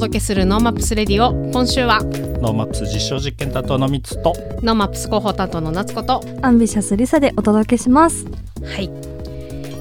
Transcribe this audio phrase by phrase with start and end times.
[0.00, 1.30] 届けするノーマップスレディオ。
[1.52, 8.24] 今週はノーマップス実証実験担当のみつとノーマップス広報担当の夏子とアンビシャスリサでお届けします。
[8.24, 8.30] は
[8.80, 8.90] い、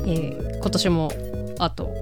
[0.05, 1.09] えー、今年も
[1.57, 1.93] あと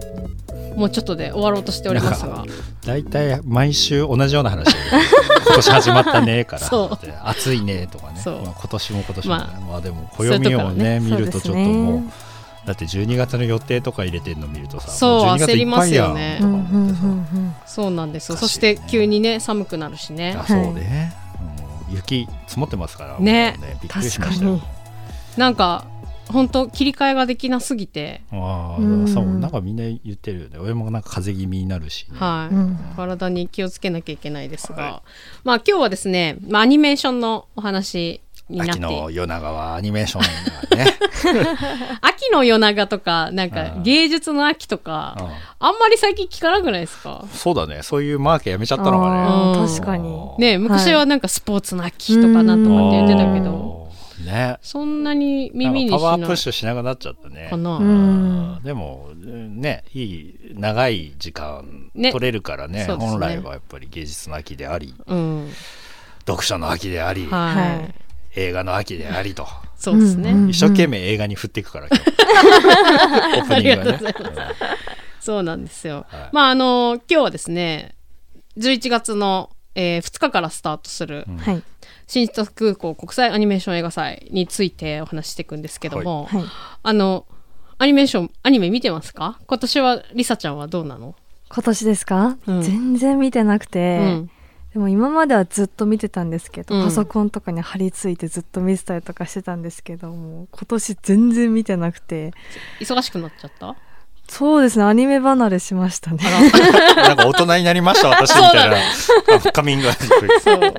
[0.75, 2.43] もうちょっとで終わろうとしておりますが。
[2.87, 4.65] 大体毎週同じような話
[5.45, 6.63] 今年始まったねから。
[6.63, 6.97] そう。
[7.23, 8.19] 暑いねとかね。
[8.23, 8.41] そう。
[8.41, 12.03] まあ、今年も今年も、ね、ままあ、でも暦をね見るとちょっともうね。
[12.67, 16.51] だって12月の予定とか入れてるの見るとさそうも12月焦りますよねいっぱいやん。
[16.51, 17.01] とか思ってさ
[17.77, 20.35] そうなんですそして急にね寒くなるしね。
[20.35, 21.13] あそうね、
[21.89, 21.95] うん。
[21.95, 23.55] 雪積もってますからね。
[23.59, 24.51] もうびっくりし確かましたよ。
[24.55, 24.61] に。
[25.37, 25.85] なんか
[26.27, 28.23] 本当切り替えができなすぎて。
[28.31, 29.07] ああうん。
[29.07, 30.57] そうなんかみんな言ってるよね。
[30.57, 32.17] 俺もなんか風邪気味になるし、ね。
[32.17, 32.79] はい、うん。
[32.95, 35.03] 体に気をつけなきゃいけないですが、は
[35.43, 40.21] まあ今日はですね、まあ、アニメーションのお話秋の夜長はアニメーション
[40.77, 40.93] がね。
[42.01, 43.83] 秋の夜長とかなんかうん。
[43.83, 45.25] 芸術の秋とかうん。
[45.59, 47.25] あんまり最近聞かなくないですか？
[47.33, 47.81] そうだね。
[47.83, 49.67] そういうマーケやめちゃったのかね。
[49.67, 50.09] 確かに。
[50.37, 53.45] ねえ昔はなんかスポーツの秋とかなんとかって言ってたけど。
[53.45, 53.91] ど
[54.23, 54.57] ね。
[54.61, 57.49] そんなに耳にパワープッシュしなくなっちゃったね。
[58.63, 62.11] でもねいい長い時間ね。
[62.13, 62.85] 取れるからね。
[62.85, 63.11] そうですね。
[63.11, 65.49] 本来はやっぱり芸術の秋でありうん。
[66.25, 67.95] 読書の秋であり、はい、はい
[68.37, 69.47] 映画の秋でありと。
[69.75, 72.03] そうですね、一生懸命映画に振っていくから今日。
[73.39, 74.33] オープニングはありがとうね
[75.19, 76.29] そうなんですよ、はい。
[76.31, 77.95] まああの今日はですね
[78.57, 81.37] 11月の、えー2日からスタートするうん。
[81.37, 81.63] はい。
[82.07, 86.43] 新千歳空港国際アニメーション映画祭についてお話ししていくんですけども、はい。
[86.83, 87.25] あの
[87.77, 89.39] アニメーションアニメ見てますか？
[89.45, 91.15] 今年はりさちゃんはどうなの、
[91.49, 92.61] 今年ですか、うん。
[92.63, 94.31] 全然見てなくて、うん、
[94.77, 96.83] でも今まではずっと見てたんですけど、うん。
[96.85, 102.31] パソコンとかに貼り付いてずっと見てたりとかしてたんですけどもう今年全然見てなくて。
[102.79, 103.75] 忙しくなっちゃった？
[104.29, 106.19] そうですねアニメ離れしましたね。
[106.95, 108.77] なんか大人になりました私みたいな。
[108.77, 110.03] あカミングアウト
[110.41, 110.73] そう。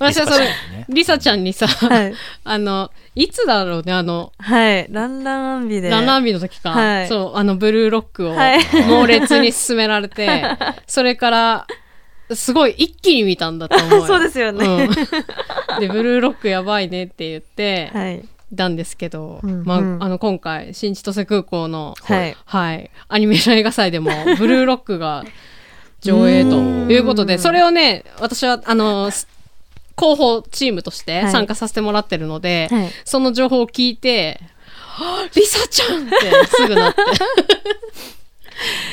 [0.00, 0.48] 私はそれ
[0.88, 2.14] りさちゃんにさ、はい。
[2.42, 4.86] あのいつだろうねあのはい。
[4.90, 5.88] ランランアンビで。
[5.88, 7.08] ランナービの時か、はい。
[7.08, 8.60] そうあのブルーロックをはい。
[8.88, 10.42] 猛烈に勧められて、
[10.88, 11.66] それから
[12.34, 14.06] すごい一気に見たんだと思うよ。
[14.08, 14.66] そうですよね。
[14.66, 15.80] うん。
[15.80, 18.24] でブルーロックやばいねって言って、はい。
[18.56, 20.02] たんですけど、うんまあ、うん。
[20.02, 22.36] あの今回新千歳空港の、はい。
[22.44, 25.24] はい、アニメーション映画祭でも ブルーロックが
[26.00, 26.56] 上映と
[26.90, 27.40] いうことで、うん。
[27.40, 29.28] それをね、私はあのす
[29.98, 31.32] 広報チームとしてはい。
[31.32, 32.90] 参加させてもらってるので、はい。
[33.04, 34.40] その情報を聞いて、
[34.76, 37.00] はぁリサちゃんってすぐなって。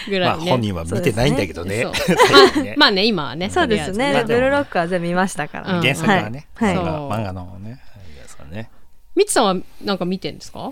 [0.08, 0.44] ぐまらいね。
[0.48, 1.86] あ本人は見てないんだけどね。
[2.64, 2.76] ね。
[2.78, 3.50] まあね、今はね。
[3.50, 4.14] そうですね。
[4.14, 5.82] まあルーロックは全部見ましたから、うん。
[5.82, 6.76] 原作はね、はい。
[6.76, 7.82] 漫画のね
[8.22, 8.70] ですからね。
[9.16, 10.72] みつさんはなんか見てんですか？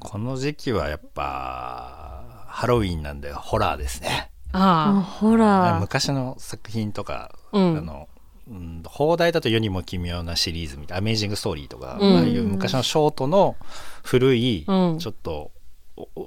[0.00, 4.30] この時期はやっぱハロウィンなんでホラーですね。
[4.52, 5.02] ああ。
[5.02, 7.78] ほら昔の作品とか、うん。
[7.78, 8.08] あの
[8.48, 12.16] うん放題だと世にも奇妙なシリーズみたいなアメージングストーリーとか、うん。
[12.16, 13.56] ああいう昔のショートの
[14.02, 14.98] 古い、うん。
[14.98, 15.52] ちょっと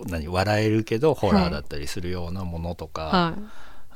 [0.07, 3.17] 何笑えるけどホラーだったりするようなものとか、あ。
[3.31, 3.33] は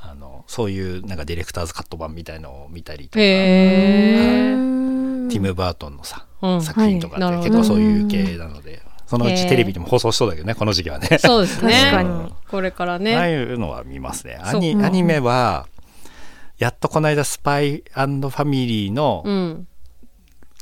[0.02, 3.20] あのそういうなんかディレクターズカット版みたいのを見たりとい。
[3.20, 5.28] か、へー。
[5.28, 11.18] テティム・バートンのさ、うん作品とかはいって結構そういう系なので、そのうちテレビでも放送しそうだけどねこの時期はね。
[11.20, 11.74] そうですね。
[11.74, 13.32] 確かにこれからああね。
[13.32, 14.40] いうのは見ますね。
[14.42, 15.68] アニアニメは
[16.58, 19.68] やっとこの間「スパイファミリー」のうん。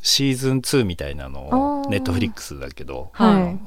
[0.04, 3.32] シーズン2みたいなのあをーネットフリックスだけど、はい。
[3.32, 3.60] あの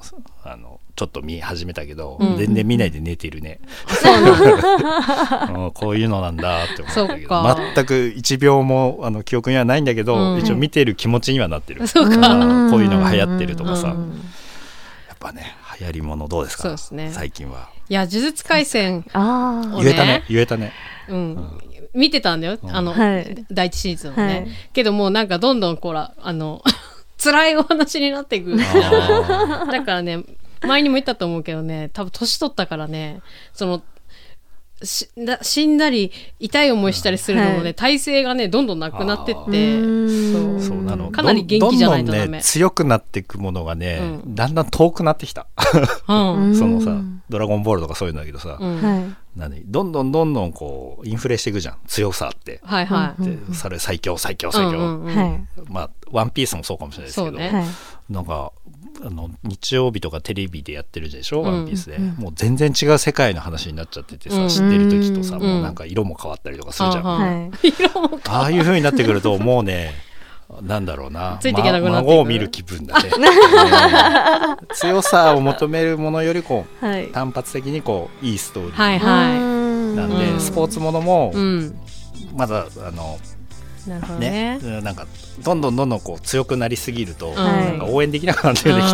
[0.45, 2.37] あのちょっと見始めたけど、うん。
[2.37, 4.21] 全然見ないで寝てるね、そう。
[4.21, 7.45] な んうんこういうのなんだって思ったけど
[7.75, 10.39] 全く1秒もあの記憶にはないんだけど、うん。
[10.41, 12.17] 一応見てる気持ちにはなってる、そうか。
[12.71, 14.11] こういうのが流行ってるとかさ、うん。
[15.09, 16.63] やっぱね流行りものどうですか？
[16.65, 17.11] そうですね。
[17.13, 20.73] 最近は、いや、呪術廻戦、あおあ言えたね言えたね。
[21.09, 21.59] うん。
[21.93, 22.59] 見てたんだよ。
[22.63, 22.77] うん。
[22.77, 23.45] あの、はい。
[23.51, 24.23] 第一シーズンをね。
[24.25, 24.47] はい。
[24.73, 26.63] けどもうなんかどんどんこら、あの、
[27.22, 28.57] 辛いお話になっていく。
[28.59, 30.25] あ だからね、
[30.67, 33.21] 前にも言ったと思うけどね、多分年取ったからね、
[33.53, 33.83] その、
[34.83, 37.75] しだ死んだり痛い思いしたりするのもね、はい。
[37.75, 40.69] 体勢がねどんどんなくなってっあてーそう。
[40.69, 41.11] そうなの。
[41.11, 42.19] かなり元気じゃないとダメ。
[42.21, 44.34] どんどんね強くなっていくものがね、うん。
[44.34, 45.47] だんだん遠くなってきた。
[46.09, 46.34] うん。
[46.45, 46.97] う んそのさ
[47.28, 48.83] 「ドラゴンボール」とかそういうのだけどさ、うん。
[48.83, 49.05] はい
[49.36, 49.62] 何？
[49.66, 51.77] どんどんどんどんこうインフレしていくじゃん。
[51.86, 52.60] 強さって。
[52.65, 57.48] はいはい、それ最強最強最強、うんうんまあ「ワンピースもそうかもしれないですけど、ね。
[57.50, 57.65] はい。
[58.10, 58.53] なんか
[59.03, 61.47] あの日曜日とかテレビでやってるでしょ「うん。
[61.47, 62.15] ワンピースで、うん。
[62.16, 64.48] もう全然違う世界の話になっちゃっててさ、うん。
[64.48, 65.42] 知ってる時とさ、うん。
[65.42, 67.50] もうなんか色も変わったりとかするじゃん、あははい。
[67.78, 69.92] 色もああいう風になってくるともうね
[70.63, 71.39] なんだろうな。
[71.41, 73.11] ついていけなくなってを見る気分だね。
[74.75, 77.09] 強さを求めるものよりこうはい。
[77.09, 79.97] 単発的にこういいストーリー、はいはい。
[79.97, 80.41] なんで、うん。
[80.41, 81.75] スポーツものもうん。
[82.35, 83.19] まだあの
[84.19, 84.59] ね。
[84.59, 85.07] ねうんなんか
[85.43, 88.69] どんどんどんどんこう強くなりすぎると、んなんか応援できなくなって。
[88.69, 88.91] るねきっ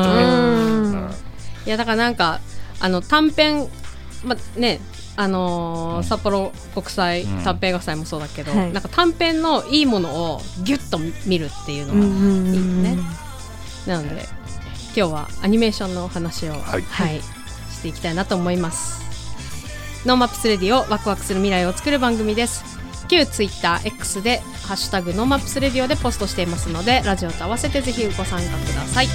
[1.66, 2.40] いやだからなんか
[2.78, 3.66] あの短編
[4.24, 4.80] まね
[5.16, 7.44] あのーうん札幌国際うん。
[7.44, 8.72] 短編映画祭もそうだけど、はい。
[8.72, 12.98] なんか短編のいいものをギュッと見るっていうのは、うんうんうんいいね。
[13.86, 14.26] なので
[14.96, 16.82] 今日はアニメーションのお話を、はい。
[17.70, 19.04] していきたいなと思います。
[20.06, 22.76] ノーマップスレディオワクワクする未来を作る番組です。
[23.08, 29.08] 旧 TwitterX で「ハッシュタグノーマップスレディオ」でポストしていますのでラジオと合わせてぜひご参加ください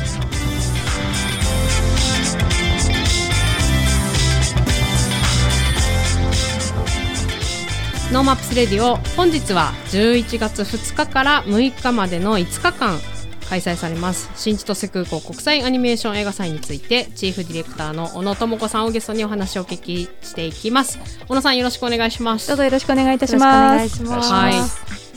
[8.11, 12.99] ノーマップスレディオ本日は11月2日から6日までの5日間
[13.47, 14.29] 開催されます。
[14.35, 20.99] 新千歳空港国際アニメーション映画祭についてチーフディレクターの小野智子さんをゲストにお話をお聞きしていきます。
[21.29, 22.49] 小野さんよろしくお願いします。
[22.49, 24.03] どうぞよろしくお願いいたします。
[24.03, 24.49] は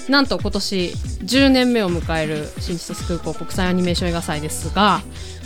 [0.06, 0.11] い。
[0.12, 0.87] なんと今年
[1.25, 5.00] 10年目を迎える新千歳空港国際アニメーション映画祭ですが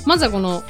[0.05, 0.65] まずはこの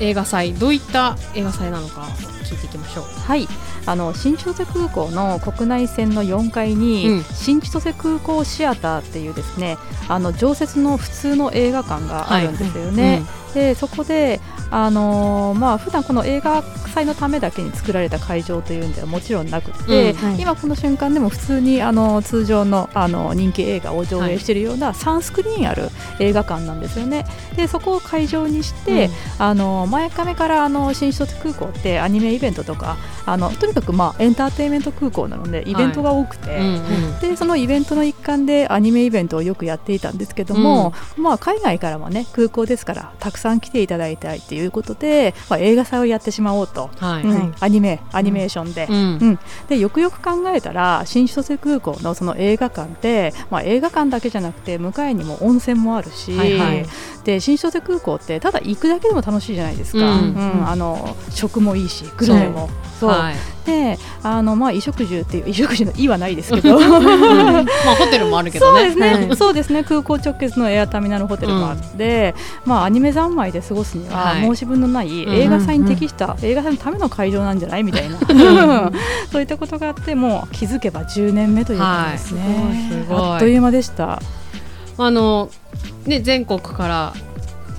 [0.00, 2.02] 映画祭どういった映画祭なのか
[2.44, 3.04] 聞いていきましょう。
[3.04, 3.46] はい、
[3.86, 7.22] あの新千歳空港の国内線の4階に、うん。
[7.22, 9.78] 新千歳空港シアターっていうですね、
[10.08, 13.22] あの常設の普通の映画館があるんですよね。
[13.56, 14.38] でそこで
[14.70, 20.40] あのーまあ普段この映画祭のためだけに作られた会場というんではもちろんなくて、うんはい。
[20.40, 25.88] 今この瞬間でも普通にあの通常のあの人気映画を上映しているような3スクリーンある
[26.20, 27.24] 映画館なんですよね。
[27.56, 29.08] でそこを会場にして、
[29.38, 36.58] あの前からからあの新千歳空港ってアニメイベントとかあのとにかくまあエンターテインメント空港なのでイベントが多くて。
[36.58, 37.20] うんうん。
[37.20, 47.34] でそのイベントの一環でアニメイベントをよくやっていたんですけども、まあ、海外からもね空港ですからたくさん来ていただいたいということで、まあ、映画祭をやってしまおうと、はい、うん。
[47.34, 47.52] はい。
[47.60, 49.38] アニメアニメーションで,、うん。
[49.68, 56.86] でよくよく考えたら新千歳空港のその映画館って、まあ、映画館だけじゃなくて向かいにも温泉もあるし、はいはい。
[57.24, 60.34] で新千歳空港ってただ行くだけでも楽しいじゃないですか、うん。
[60.34, 60.68] うん。
[60.68, 62.68] あの食もいいしグルメも。
[62.98, 63.10] そう。
[63.10, 63.34] はい。
[63.66, 66.78] であの、まあ、衣食住っていう衣食住の「い」はないですけど。
[66.78, 67.64] まあ
[67.96, 68.80] ホテルもあるけどね。
[68.80, 69.36] そうですね、はい。
[69.36, 69.82] そうですね。
[69.82, 72.34] 空港直結のエアターミナルホテルもあって、
[72.64, 74.42] まあアニメ三昧で過ごすにははい。
[74.42, 75.34] 申し分のないうん。
[75.34, 78.18] 映画祭に適した、映画祭のための会場なんじゃないみたいな、
[79.30, 84.20] そういったことがあってもう気づけば10年目ということですね、はいあっという間でした。
[84.98, 85.50] あの
[86.06, 87.12] ね全国から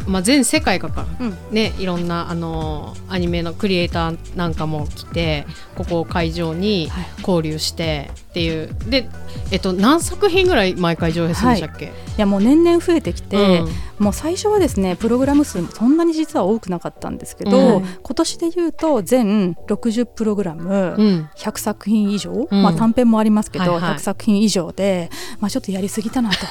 [0.05, 1.37] まあ、全世界から、うん。
[1.51, 5.45] ねいろんなあのアニメのクリエイターなんかも来て
[5.75, 7.05] ここを会場にはい。
[7.19, 9.09] 交流してっていう、で、
[9.51, 17.85] えっと、何作品ぐらい毎回上映するんでしたっけ、いやもう年々増えてきて、うんもう最初はですねプログラム数もそんなに実は多くなかったんですけど、うん。
[17.85, 21.29] 今年でいうと全60プログラム、うん。
[21.35, 22.63] 100作品以上、うん。
[22.63, 23.93] まあ、短編もありますけど、はいはい。
[23.95, 25.09] 100作品以上で、
[25.39, 26.37] まあ、ちょっとやりすぎたなと。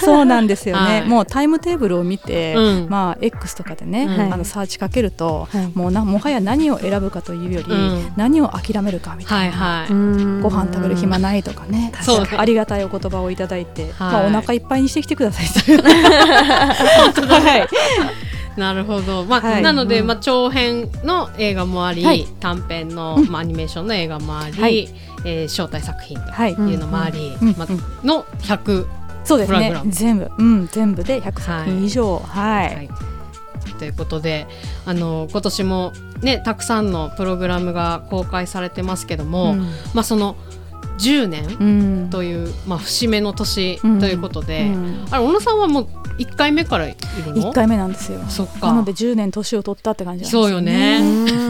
[0.00, 1.08] そうなんですよね、はい。
[1.08, 2.88] もうタイムテーブルを見て、うん。
[2.88, 4.32] まあ、X とかでね、うん。
[4.32, 5.70] あのサーチかけると、はい。
[5.74, 8.12] もうなもはや何を選ぶかというより、うん。
[8.16, 9.56] 何を諦めるかみたはいいな。
[9.56, 9.88] はい、
[10.42, 11.92] ご飯食べる暇ないとかね。
[12.36, 13.92] ありがたいお言葉をいただいて、はい。
[14.12, 15.46] まあ、お腹いっぱいにしてきてください。
[15.76, 17.68] は
[18.56, 19.62] い、なるほど、まあはい。
[19.62, 20.06] なので、うん。
[20.06, 22.26] まあ、長編の映画もあり、はい。
[22.40, 23.28] 短編の、うん。
[23.30, 24.88] まあ、アニメーションの映画もあり、はい。
[25.24, 26.52] えー招待作品とはい。
[26.52, 27.54] いうのもあり、うん。
[27.56, 28.06] まあうん。
[28.06, 28.86] の100、
[29.24, 29.58] そうですね。
[29.58, 29.92] プログラム。
[29.92, 32.18] 全部、うん、全部で100作品以上。
[32.18, 32.88] はい、はい。
[33.78, 34.46] ということで
[34.86, 35.92] あの今年も、
[36.22, 39.58] ね、たくさんのプログラムが公開されてますけども、うん。
[39.92, 40.36] まあ、その
[40.98, 42.10] 10年うん。
[42.10, 43.98] という、まあ、節目の年うん。
[44.00, 45.06] ということで、うん。
[45.10, 45.88] あれ小野さんはもう
[46.18, 48.20] 1回目からいるの？1回目なんですよ。
[48.28, 48.68] そっか。
[48.68, 51.00] なので10年年を取ったって感じなんですそうよね。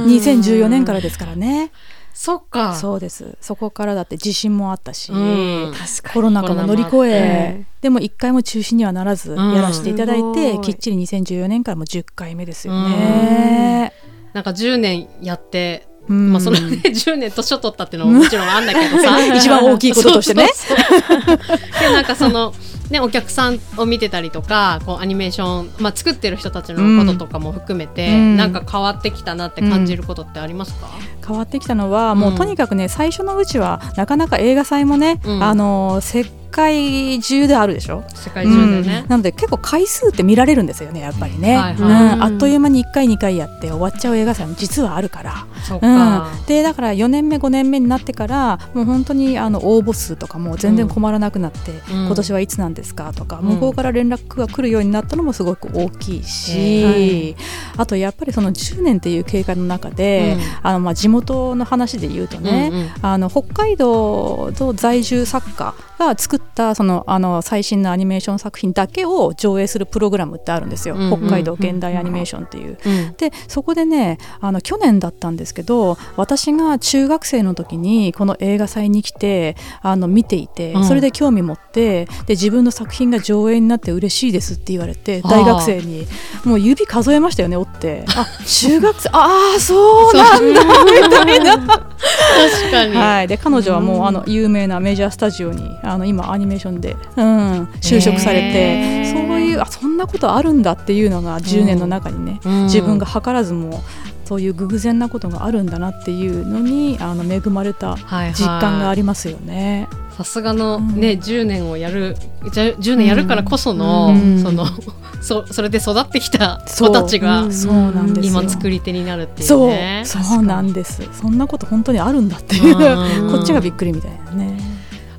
[0.07, 1.71] 2014年からですからね。
[2.13, 2.75] そっか。
[2.75, 3.37] そうです。
[3.41, 5.73] そこからだって地震もあったし、うん。
[6.13, 9.55] コロナ禍も乗り越え、でも1回も中止にはならずうん。
[9.55, 10.65] やらせていただいすて、ごい。
[10.65, 13.93] きっちり2014年からも10回目ですよね。
[14.33, 19.19] なんか10年やって、うんまあそのね 10年年を取ったっていうのももちろんあんだけどさ。
[19.35, 20.49] 一番大きいこととしてね。
[20.55, 21.59] そうそうそう。
[21.81, 22.55] でもなんかその
[22.91, 28.37] ねお客さんを見てたりとかこうアニメーション、まあ、作ってる人たちのこととかも含めて、うん。
[28.37, 30.89] なんか変わってきたなって感じることってありますか、
[31.27, 35.43] 変わってきたのはもうとにかくね最初のうちはなかなか映画祭もね、うん。
[35.43, 38.03] あのせっ界中であるでしょ？
[38.15, 39.01] 世界中でね。
[39.05, 42.15] うん、なので結構回数って見られるんですよねやっぱりね、はいはい。
[42.15, 52.07] うん、あっという間に1回2回やって終わっちゃう映画祭も実はあるから、そうん、でだから4年目5年目になってからもう本当にあの応募数とかも全然困らなくなって、うん。
[52.07, 53.47] 今年はいつなんですかとか、うん。
[53.49, 57.37] 向こうから連絡が来るようになったのもすごく大きいし、へ
[57.77, 62.91] あとやっぱりその10年っていう経過の中で、あのまあ地元の話で言うとね、うんうん。
[63.03, 72.79] あの北海道の在住作家が作ったそのあの最新のアニメーション作品だけを上映するプログラムってあるんですよ、うんうん北海道現代アニメーションっていう。
[72.85, 80.85] うんでそこでねあの去年だったんですけど私が中学生の時にこの映画祭に来てあの見ていて、うん。
[80.85, 86.07] それで興味持ってで自分の作品が上映になって嬉しいですって言われて大学生に
[86.45, 88.05] もう指数えましたよね折って。
[88.09, 89.09] あ中学生。
[89.15, 91.59] ああそうなんだみたいな。
[91.67, 94.07] 確かに、はい、で彼女はもう、うん。
[94.07, 102.63] あの有名なメジャースタジオにあの今アニメーションで、うん、就職されてそういうあそんなことあるんだっていうのが10年の中にね、うん。
[102.65, 103.83] 自分が図らずも
[104.25, 108.35] そういう偶然なことがあるんだなっていうのにあの恵まれたはいはい。
[108.35, 109.89] 実感がありますよね。
[110.17, 111.01] さすがのうん。
[111.01, 112.17] ね、10年をやる
[112.53, 114.43] じゃ10年やるからこその、うん。
[114.43, 114.67] その
[115.23, 117.53] そそれで育ってきた子たちがうん。
[117.53, 118.41] そうなんですよ。
[118.41, 119.69] 今作り手になるっていうそう。
[119.69, 120.03] ね。
[120.05, 121.03] そうなんです。
[121.13, 122.77] そんなこと本当にあるんだっていう、
[123.25, 123.31] うん。
[123.31, 124.59] こっちがびっくりみたいなね。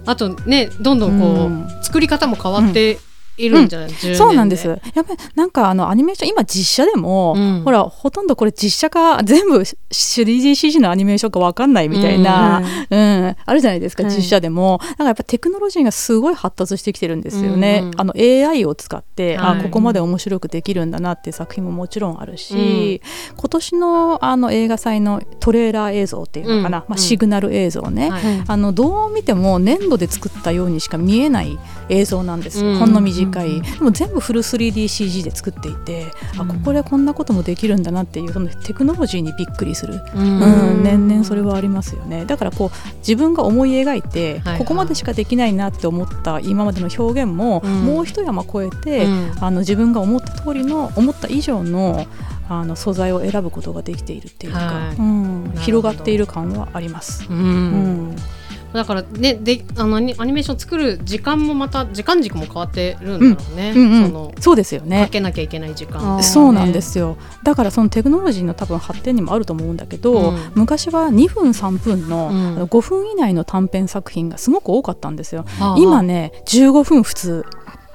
[0.08, 1.84] あとねどんどんこう、うん。
[1.84, 3.00] 作り方も変わって
[3.38, 4.16] いるんじゃない、10年で。
[4.16, 4.68] そうなんです。
[4.68, 7.64] やっぱりなんかあのアニメーション今実写でも、うん。
[7.64, 13.36] ほらほとんどこれ実写か全部 3DCG のアニメーションかわかんないみたいな、うん。
[13.46, 14.16] あるじゃないですか、はい。
[14.16, 14.80] 実写でも。
[14.82, 17.80] なんかやっぱテクノロジーがすごい発達してきてるんですよね。
[17.82, 19.60] うんうんあの AI を使って、はい。
[19.60, 23.02] あここまで面白くできるんだなっていう作品ももちろんあるし、
[23.36, 26.86] 今年のあの映画祭のトレーラー映像っていうのかな、うん。
[26.90, 28.44] まあ、シグナル映像ね、はい。
[28.48, 31.58] あのどう見ても粘土で作ったようにしか見えない
[31.90, 32.62] 映像なんです。
[32.80, 36.08] ほんの短い、でも全部フル 3DCG で作っていて、
[36.38, 42.26] あここでこんなこともできるんだなっていうそのテクノロジーにびっくりする、うんうん年々それはありますよね。
[42.26, 44.60] だからこう自分が思い描いて、はいはい。
[44.60, 47.86] ここまでしかできないなって思った今までの表現も、うん。
[47.86, 49.34] もう一山越えて、うん。
[49.40, 52.06] あの自分が思った通りの思った以上の
[52.50, 54.96] あの素材を選ぶことができているっていうか、はい。
[54.96, 55.54] うん。
[55.60, 57.26] 広がっている感はあります。
[57.30, 57.38] うん。
[57.38, 57.42] う
[58.14, 58.16] ん
[58.78, 63.92] だからねであのアニメーション作る時間もまた時間軸も変わってるんだろうね、うん。
[63.92, 65.06] うんそのそうですよね。
[65.06, 66.18] かけなきゃいけない時間。
[66.18, 66.24] あー。
[66.24, 67.18] そうなんですよ。
[67.44, 70.52] だからそのテクノロジーの多分発展にもあると思うんだけど、うん。
[70.54, 72.48] 昔は2分3分の、うん。
[72.58, 75.44] あの5分以内の短編作品がすごく多かったんですよ。
[75.60, 77.46] はあ今ね15分普通、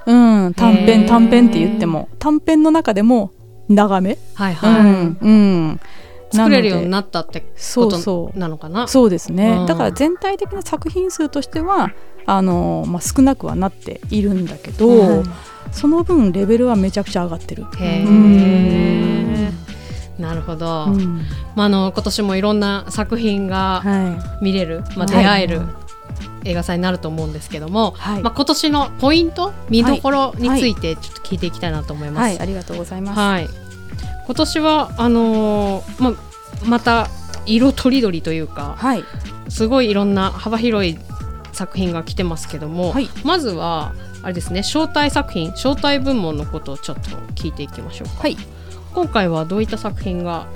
[0.06, 2.08] うん、短編短編って言っても。
[2.18, 3.30] 短編の中でも
[3.68, 5.18] 長め、はいはい、うん。
[5.20, 5.80] うん、
[6.32, 7.40] 作れるようにななったって
[7.74, 8.88] ことなのかな？
[8.88, 9.66] そうですね、うん。
[9.66, 11.92] だから全体的な作品数としては
[12.26, 15.24] あの、まあ、少なくはなっているんだけど、うん。
[15.70, 17.64] その分レベルはめちゃくちゃ上がってる。
[17.78, 18.36] へうん。
[18.38, 19.52] え
[20.18, 21.22] なるほど、うん。
[21.56, 25.06] まあ、あの今年もいろんな作品がは見れる、まあ、はい。
[25.08, 25.62] 出会える
[26.44, 28.22] 映画祭になると思うんですけども、はい。
[28.22, 32.22] まあ、今年のポイント見どころについてちょっと聞いていきたいなと思います。
[32.22, 33.14] はい、ありがとうございま
[33.46, 33.61] す。
[34.32, 36.14] はい、今年はあのーまあ、
[36.64, 37.08] また
[37.44, 39.04] 色とりどりというかはい、
[39.48, 40.98] すごいいろんな幅広い
[41.52, 43.08] 作品が来てますけども、はい。
[43.24, 48.22] まずはあれですね招待作品招待部門のことをちょっと聞いていきましょうか。
[48.22, 48.36] はい、
[48.94, 50.46] 今回はどういった作品が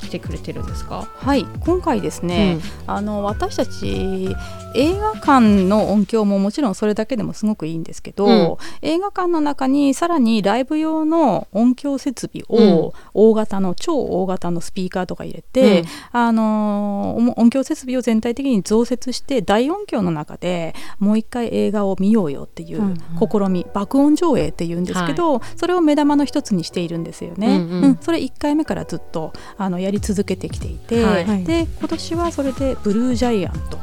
[0.00, 4.34] 来てくれてるんですか、はい、今回ですね、あの私たち
[4.76, 8.56] 映画館の音響ももちろんそれだけでもすごくいいんですけど、うん。
[8.82, 15.86] 映画館の中にさらにライブ用の音響設備を大型の超大型のスピーカーとか入れて、うん。
[16.12, 27.46] あのー音響設備を全体的に増設して大音響の中でもう一回映画を見ようよっていううん試み、爆音上映っていうんですけど、それを目玉の一つにしているんですよね。
[27.46, 27.98] うんうん。
[28.00, 31.44] それ1回目からずっとあのやり続けてきていて、はい。
[31.44, 33.78] で今年はそれでブルージャイアント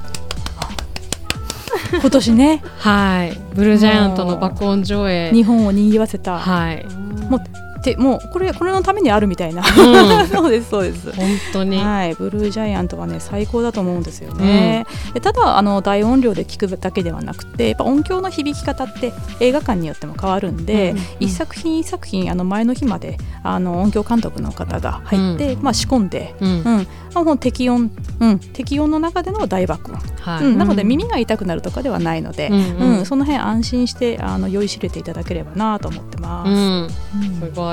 [2.02, 2.64] 今年ね。
[2.78, 3.38] はい。
[3.56, 5.32] ブルージャイアントの爆音上映。
[5.34, 6.86] 日本を賑わせた、はい。
[7.30, 7.42] もう
[7.84, 10.28] てもうこれこれのためにあるみたいな、うん。
[10.30, 11.12] そうですそうです。
[11.12, 14.86] 本当に、はい、ブルージャイアントはね最高だと思うんですよね。
[15.14, 26.88] でただあの大音量で聞くだけではなくてやっぱ音響の響き方って映画館によっても変わるんで、うん一作品一作品あの前の日まであの音響監督の方が入って、まあ、仕込んで、うん。
[27.16, 30.46] うん、もう適音、うん、適音の中での大爆音、はい。
[30.46, 32.98] うん、なので耳が痛くなるとかではないので、うんうん。
[33.00, 33.06] うん。
[33.06, 36.50] その辺安心してあの酔いしれていただければなと思ってます。
[36.50, 36.56] うん。
[36.56, 37.52] うん。
[37.52, 37.73] すご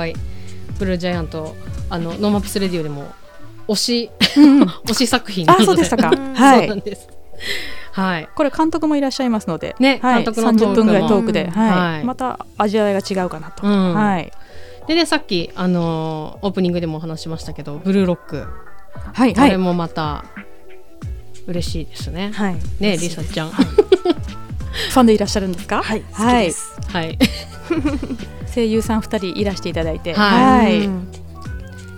[0.79, 1.55] ブルージャイアント
[1.89, 3.13] あのノーマップスレディオでも
[3.67, 4.63] 推しうん。
[4.85, 5.45] 推し作品。
[5.45, 6.11] なのあそうでしたか。
[6.15, 7.07] そうはいなんです。
[7.91, 8.29] はい。
[8.35, 11.93] これ監督もいらっしゃいますので、ねはい、監督のトークも30分ぐらいトークで、うんはい。
[11.95, 12.03] はい。
[12.03, 13.93] また味わいが違うかなと、うん。
[13.93, 14.31] はい、
[14.87, 18.37] でねさっきあのーオープニングでもお話しましたけどブルーロック。
[19.13, 19.49] はいはい。
[19.49, 20.25] あれもまた
[21.47, 22.31] 嬉しいですね。
[22.33, 22.57] はい。
[22.79, 23.49] ねリサちゃん。
[23.59, 25.81] ファンでいらっしゃるんですか？
[25.83, 26.03] はい。
[26.13, 26.51] はい。
[26.93, 27.17] はい。
[28.53, 30.13] 声優さん2人いらしていただいて。
[30.13, 30.85] はい。
[30.85, 31.07] うん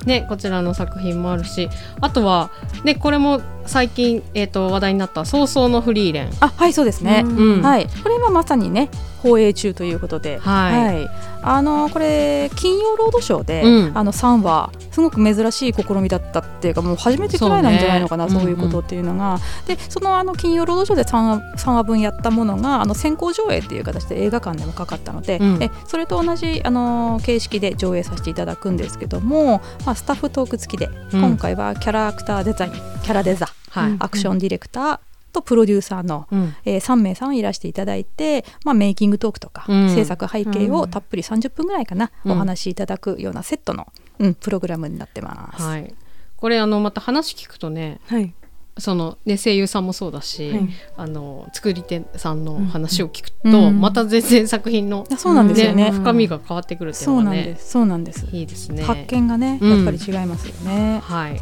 [0.06, 1.70] ねこちらの作品もあるし、
[2.02, 2.52] あとは
[2.84, 6.30] ねこれも最近えっ、と話題になった早々のフリーレン。
[6.40, 7.62] あはいそうですね、うん。
[7.62, 7.88] はい。
[8.04, 8.90] これ今まさにね
[9.24, 11.10] 放映中ということで、はい。
[11.46, 13.98] あのこれ金曜ロードショーで、うん。
[13.98, 25.64] あの3話すごく珍しい試みだったっていうかもう初めてくらいなんじゃないのかなそうう,、いうことっていうのが、でそのあの金曜ロードショーで 3, 話3話分やったものがあの先行上映っていう形で映画館でもかかったので、うん。
[25.64, 31.22] えそれと同じあの形式で上映させていただくんですけども、まあ、スタッフトーク付きで、うん。
[31.22, 33.92] 今回はキャラクターデザインキャラデザはい。
[33.92, 43.88] うんアクションディレクターとプロデューサーの、うんえー3名さんいらしていただいて、まあ、メイキングトークとか、うん制作背景うんをたっぷり30分ぐらいかな、うんお話しいただくようなセットの、
[44.20, 45.64] うん、プログラムになってます。
[45.64, 45.94] はい。
[46.38, 48.00] これあのまた話聞くとね。
[48.08, 48.34] はい
[48.78, 55.86] そのね声優さんもそうだし、はいあの作り手さんの話を聞くと、うんまた全然作品の、あそうなんですよね。
[55.86, 57.70] ね深みが変わってくるっていうそうのがねなんです。
[57.72, 58.28] そうなんです。
[58.32, 58.84] いいですね。
[58.84, 61.00] 発見がね、うんやっぱり違いますよね。
[61.04, 61.40] はい。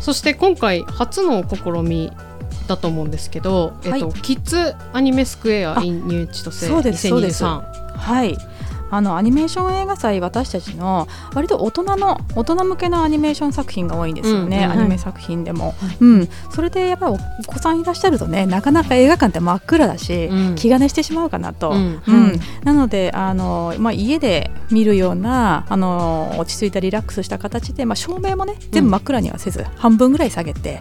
[0.00, 2.10] そして今回初の試み
[2.66, 7.44] だと思うんですけど、はいえっとキッズアニメスクエアあ in ニューチとせそうですそうです。
[7.44, 8.36] 2023はい。
[8.90, 20.54] あのアニメーション映画祭私たちの割と大人の大人向けのアニメーション作品が多いんですよね、うんうんアニメ作品でも、うん、それでやっぱりお子さんいらっしゃるとねなかなか映画館って真っ暗だし、うん。
[20.54, 22.02] 気兼ねしてしまうかなと、うん。
[22.06, 22.40] うん。
[22.64, 30.80] なのであの、まあ、家で見るようなあの落ち着いたリラックスした形で、まあ、照明もね全部真っ暗にはせず、半分ぐらい下げて、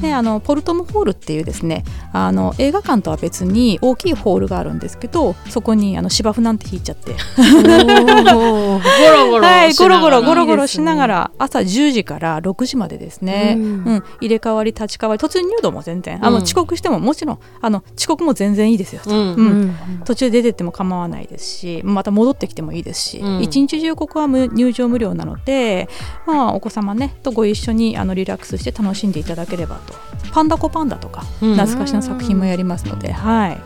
[0.00, 13.94] であのポルトムホールっていうですねあの映画館とは別に大きいホールがあるんですけどそこにあの芝生なんて引いちゃってゴロゴロはい、ゴロゴロゴロロゴロしながら朝10時から6時までですね、ううん。
[13.96, 16.24] ん入れ替わり立ち替わり突入度も全然。
[16.24, 19.16] あの、うん遅刻してももちろんあの遅刻も全然いいですよ、うん。
[19.16, 19.24] うん。
[19.36, 19.74] うん。
[20.04, 23.42] 途中で出てっても構わないですしまた戻ってきてもいいですし、うん。
[23.42, 25.88] 一日中ここは無入場無料なので、
[26.26, 29.94] まあ、お子様ねとご一緒にあのリラックスして楽しんでいただければと。
[30.32, 31.54] パンダコパンダとかうん。
[31.54, 33.58] 懐かしの作品もやりますので、はい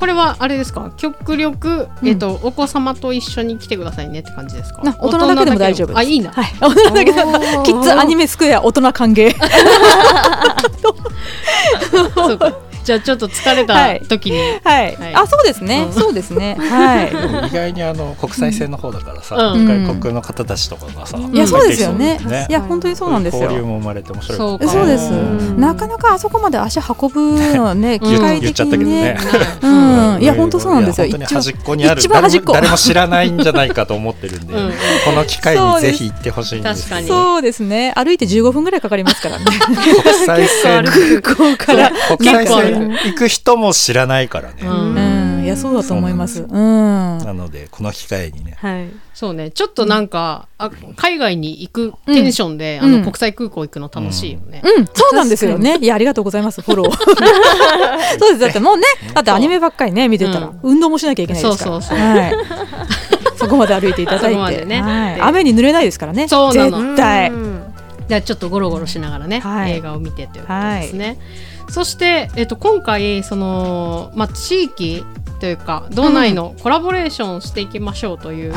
[0.00, 0.90] これはあれですか？
[0.96, 2.08] 極力、うん。
[2.08, 4.82] えっとお子様と一緒に来てくださいねって感じですか？
[4.82, 6.32] な大人だけでも大丈夫あいいな。
[6.32, 7.38] はい、大人だけでも。
[7.62, 9.32] キッズアニメスクエア大人歓迎。
[12.14, 12.52] そうか
[12.84, 15.14] じゃあちょっと疲れた時に、はい、はい。
[15.14, 15.92] あそうですね、うん。
[15.92, 16.56] そうですね。
[16.60, 17.48] はい。
[17.48, 19.66] 意外にあの国際線の方だからさ、うん。
[19.86, 21.34] 外国の方たちとかがさ、ん。
[21.34, 22.06] いやそうですよね。
[22.06, 23.42] 入ってきそういや本当にそうなんですよ。
[23.44, 24.38] 交流も生まれて面白い。
[24.38, 24.68] そうか。
[24.68, 25.10] そうです。
[25.12, 25.60] うん。
[25.60, 28.14] なかなかあそこまで足運ぶのねうん。
[28.14, 29.18] 機械的言っちゃったけどにねね。
[29.62, 29.68] う
[30.18, 30.22] ん。
[30.22, 31.06] いや本当そうなんですよ。
[31.06, 32.00] いや本当に端っこにある。
[32.00, 32.52] 一番端っこ。
[32.52, 34.72] 誰も知らないんじゃないかと思ってるんで、うん。
[35.04, 37.08] この機会にぜひ行ってほしいんです確かに。
[37.08, 37.92] そうですね。
[37.96, 39.44] 歩いて15分ぐらいかかりますからね。
[39.44, 40.84] 国際線。
[40.90, 41.90] 結空港から。
[42.16, 44.94] 国際結構線行く人も知らないからね、うん。
[44.94, 45.44] うん。
[45.44, 46.42] いやそうだと思います。
[46.42, 48.56] うんなのでこの機会にね。
[48.58, 48.88] はい。
[49.14, 49.50] そうね。
[49.50, 52.94] ちょっとなんか、あ海外に行くテンションで、うん。
[52.94, 55.78] あの国際空港行くの楽しいよね、うん、そうなんですよね。
[55.80, 56.90] いや、ありがとうございます、フォロー。
[58.18, 58.38] そうです。
[58.38, 60.60] だってもうね、だってアニメばっかりね、見てたら、うん。
[60.62, 61.72] 運動もしなきゃいけないですから。
[61.72, 62.08] そうそうそう。
[62.08, 62.32] はい。
[63.36, 64.82] そこまで歩いていただいて、そこまでね。
[64.82, 65.20] はい。
[65.20, 66.28] 雨に濡れないですからね。
[66.28, 66.78] そうなの。
[66.78, 67.30] 絶対。
[67.30, 67.62] うん。
[68.08, 69.72] じゃあちょっとゴロゴロしながらね、はい。
[69.72, 71.16] 映画を見てということですね。
[71.70, 75.04] そして、えっと、今回その、まあ、地域
[75.40, 78.54] というか道内のコラボレーションしていきましょうという、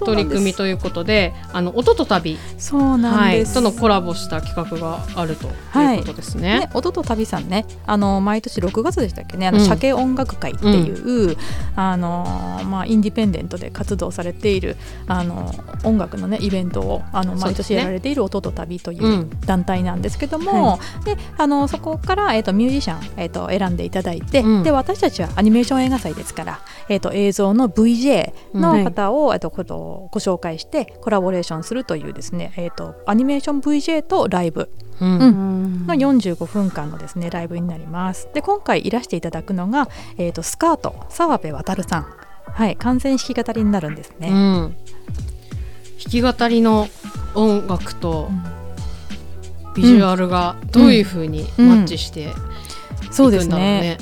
[0.00, 3.54] 取り組みということであの音と旅、そうなんはい、です。
[3.54, 5.46] とのコラボした企画があると
[5.78, 6.48] いうことですね。
[6.48, 9.64] ね、音と旅さんねあの毎年6月でしたっけねあのうん。
[9.64, 11.36] 鮭音楽会っていう、
[11.76, 15.52] あのまあ、インディペンデントで活動されているあの
[15.84, 19.30] 音楽の、ね、イベントをあの毎年やられている音と旅といううん。
[19.40, 24.62] 団体なんですけども、であのそこから、えー、とミュージシャン、えー、と選んでいただいて、うん。
[24.62, 35.08] で私たちはアニメーション映画祭ですから、えー、と映像の VJ の方を、えー、とことご紹介してコラボレーションするというですね、えー、とアニメーション VJ とライブうん。
[35.08, 35.20] うん。
[35.20, 35.58] うん
[35.88, 38.28] の45分間のですねライブになります。
[38.34, 42.06] で今回いらしていただくのが、えー、とスカート澤部渉さん。
[42.52, 44.28] はい、完全弾き語りになるんですね。
[44.28, 44.34] うん。
[44.34, 46.88] 弾き語りの
[47.34, 48.30] 音楽と
[49.74, 52.26] ビジュアルがどういうふうにマッチしてい
[53.10, 53.98] そうですくんだろうね。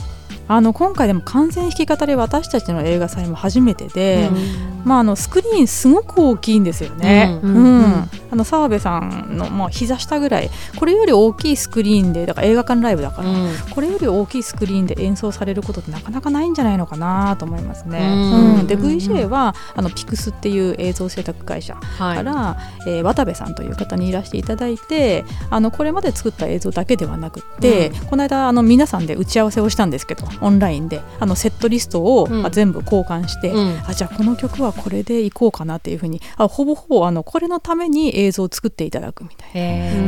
[0.48, 0.54] ね。
[0.54, 4.76] あの今回でも完全弾き語り私たちの映画祭も初めてで、うん。
[4.86, 7.40] まあ、あのスクリーンすごく大きいんですよね。
[7.42, 7.54] ううん。
[7.54, 7.84] んうん。
[7.84, 10.50] ああの澤部さんのまあ膝下ぐらい。
[10.78, 13.50] これより大きいスクリーンでだから映画館ライブだから、うん。
[13.70, 17.98] これより大きいスクリーンで演奏されることってなかなかないんじゃないのかなと思いますね。
[17.98, 18.56] うん。
[18.60, 18.66] うん。
[18.66, 22.56] で VJ はあのピクスっていう映像制作会社はいから、
[22.86, 32.46] えー渡部さんという方にいらしていただいてあのこれまで作った映像だけではなくって、この間あの皆さんで打ち合わせをしたんですけどオンラインであのセットリストを、うん。
[32.46, 33.80] あ全部交換して、うん。
[33.86, 39.60] あじゃあこの曲はこれでいこうかなっていうふうにあほぼほぼあのこれのために映像を作っていただくみたいな。
[39.60, 40.06] へ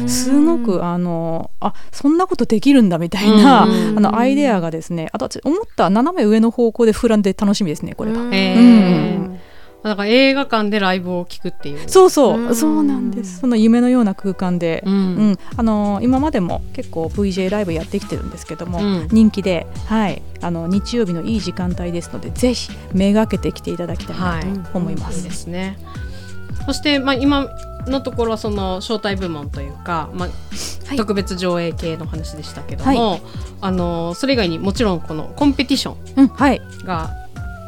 [0.00, 3.98] うん、すごくあのあそんなことできるんだみたいな、うん。
[3.98, 8.20] あのアイデアがですねあと私思った斜め上の方向で膨らんで楽しみですねこれが。
[8.20, 9.40] へうーん
[9.82, 11.88] だから映画館でライブを聞くっていう。
[11.88, 12.54] そうそう、うん。
[12.54, 13.38] そうなんです。
[13.38, 15.30] その夢のような空間で、ううん。
[15.32, 19.08] んあの今までも結構 VJ ライブやってきてるんですけども、うん。
[19.10, 25.18] 人気で、はい、あの日曜日のいい時間帯ですのでぜひめがけてきていただきたいなと思います。
[25.18, 25.78] いいですね。
[26.66, 27.48] そして、まあ、今
[27.86, 30.28] のところはその招待部門というか、まあ
[30.88, 30.96] はい。
[30.96, 33.20] 特別上映系の話でしたけども、
[33.60, 37.10] あのそれ以外にもちろんこのコンペティショうん、はい、ンが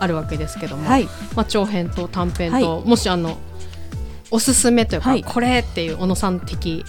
[0.01, 1.05] あるわけですけども、はい、
[1.37, 3.39] まあ、長編と短編と、はもしあの
[4.31, 5.25] おすすめというか、はい。
[5.25, 6.85] これっていう小野さん的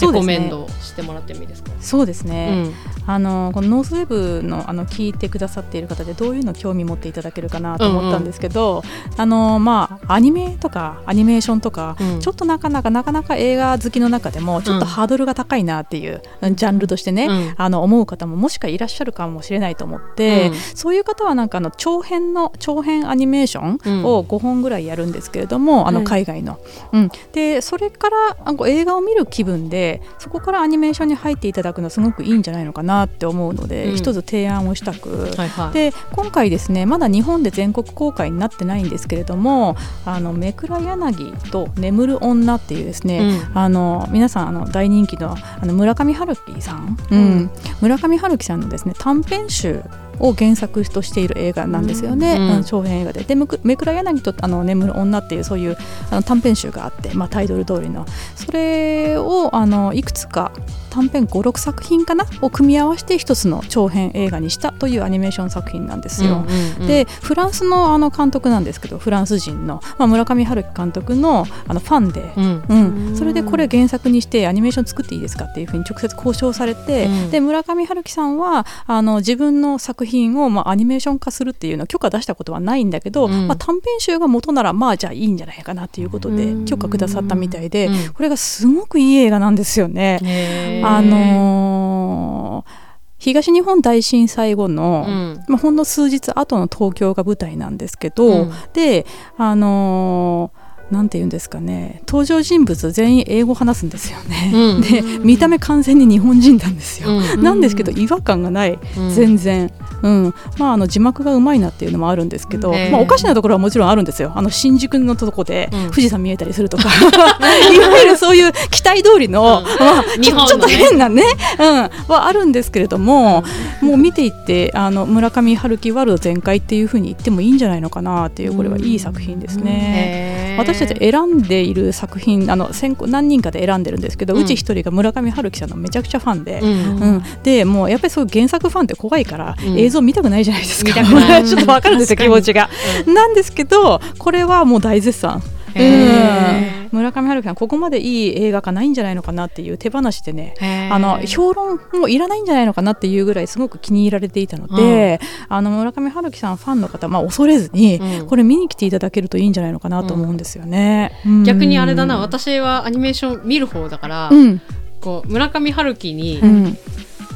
[0.00, 1.70] レコメンドをしてもらってもいいですか？
[1.80, 2.64] そうですね。
[2.66, 2.74] うん。
[3.04, 8.82] あのこのノースウェブのあの聞いてくださっている方でどういうの興味持っていただけるかなと思ったんですけど、
[9.16, 12.20] あのまあアニメとかアニメーションとか、うん。
[12.20, 14.90] ちょっとなかなかなかなか映画好きの中でもちょっとうん。
[14.90, 16.22] ハードルが高いなっていう、
[16.54, 17.54] ジャンルとしてね、うん。
[17.56, 20.54] あの思う方ももしかいらっしゃるかもしれないと思って、うん。
[20.54, 26.06] そういう方はなんかあの長編の長編アニメーションを5本ぐらいやるんですけれども、あのはい。
[26.06, 26.58] 海外の。
[26.92, 33.96] うん、でそれからあの映画を見る気分でそこからアニメーションに入っていただくのすごくいいんじゃないのかなって思うので、うん。
[33.96, 35.30] 一つ提案をしたく。
[35.36, 35.72] はいはい。
[35.72, 43.58] で今回ですねまだ日本で全国公開になってないんですけれども「あのめくら柳と眠る女」っていうですね、うん。
[43.58, 47.18] あの皆さんあの大人気のあの村上春樹さん、うん。
[47.18, 47.50] うん。
[47.80, 49.82] 村上春樹さんのですね短編集
[50.22, 52.64] を原作としている映画なんですよね、うん。
[52.64, 53.24] 長編映画で。
[53.24, 55.76] でめくら柳とあの眠る女っていうそういう
[56.10, 58.06] あの短編集があって、まあ、タイトル通りの。
[58.36, 60.52] それをあのいくつか
[60.92, 62.26] 短編56作品かな？
[62.42, 66.44] を組み合わせて一つの長編映画にしたというアニメーション作品なんですよ。
[66.86, 72.62] でフランスのあの監督なんですけどフランス人の、まあ、村上春樹監督のあのファンで、うん。
[72.68, 73.06] うん。
[73.08, 77.30] うんそれでこれ原作にしてアニメーション作っていいですかっていうふうに直接交渉されて、うん。
[77.30, 83.48] で村上春樹さんはあの自分の作品を、まあ、アニメーション化するっていうのを許可出したことはないんだけど、うん。
[83.48, 88.12] まあ、短編集が元ならまあじゃあいいんじゃないかなということでうん許可くださったみたいで、うん。
[88.12, 90.81] これがすごくいい映画なんですよね。
[90.84, 92.82] あのー
[93.18, 95.44] 東日本大震災後の、うん。
[95.46, 98.52] まあ、ほんの数日後の東京が舞台なんですけど、うん。
[98.72, 99.06] で
[99.38, 100.61] あのー
[100.92, 104.80] なんて言うんですかね登場人物全員英語話すんですよね、うん。
[104.82, 107.42] で見た目完全に日本人なんですよ、うん。
[107.42, 109.10] なんですけど違和感がない、うん。
[109.10, 110.34] 全然、うん。
[110.58, 114.32] まあ、あの字幕がうまいなっていうのもあるんですけど、まあ、おかしなところはもちろんあるんですよ。
[114.34, 115.90] あの新宿のとこでうん。
[115.90, 116.84] 富士山見えたりするとか、
[117.72, 119.84] いわゆるそういう期待通りの、うん。
[119.84, 121.22] まあ、ちょちょっと変なね、
[121.58, 121.66] うん、
[122.12, 123.44] はあるんですけれども、
[123.80, 130.56] もう見ていってあの村上春樹ワールド全開っていうふうに言ってもいいんじゃないのかなっていうこれはいい作品ですね。
[130.58, 136.68] 私たち選んでいる作品あの選考何人かで選んでるんですけど、ううんち一人が村上春樹さんのめちゃくちゃファンで、うん。
[136.68, 137.22] うん。
[137.42, 139.78] でもうやっぱりそう原作ファンって怖いから、うん。
[139.78, 140.92] 映像見たくないじゃないですか。
[141.44, 142.68] ちょっとわかるんですよ気持ちが、
[143.06, 145.42] なんですけどこれはもう大絶賛
[145.74, 150.54] へうん、村上春樹さんここまでいい映画化ないんじゃないのかなっていう手放しでね
[150.90, 158.26] あの評論もいらないんじゃないのかなっていうぐらいすごく気に入られていたので、あの村上春樹さんファンの方、まあ、恐れずに、うん。
[158.26, 161.12] これ見に来ていただけるといいんじゃないのかなと思うんですよね。
[161.26, 161.44] うん。
[161.44, 164.60] 逆にあれだな私はアニメーション見る方だから、うん。
[165.00, 166.78] こう村上春樹にうん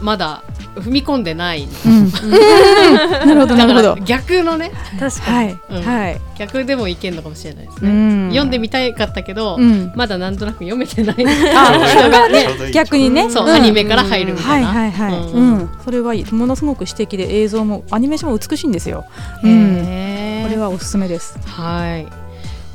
[0.00, 0.42] まだ
[0.76, 2.10] 踏み込んでない、うん。
[3.26, 3.96] なるほどなるほど。
[4.04, 4.72] 逆のね。
[4.98, 5.48] 確かに。
[5.48, 5.82] はい、うん。
[5.82, 8.28] はい、逆でもいけんのかもしれないですね、うん。
[8.30, 9.92] 読んでみたかったけど、うん。
[9.94, 11.16] まだなんとなく読めてない。
[11.16, 11.24] 人
[12.10, 12.46] がね。
[12.72, 13.50] 逆にね、そう、ん。
[13.50, 15.54] アニメから入るみたはいいな、はいはい、ううん。
[15.54, 15.70] ん。
[15.84, 16.32] それはいい。
[16.32, 19.04] ものすごく詩的で映像もアニメーションも美しいんですよ、
[19.42, 21.38] うん、これはおすすめです。
[21.46, 22.25] はい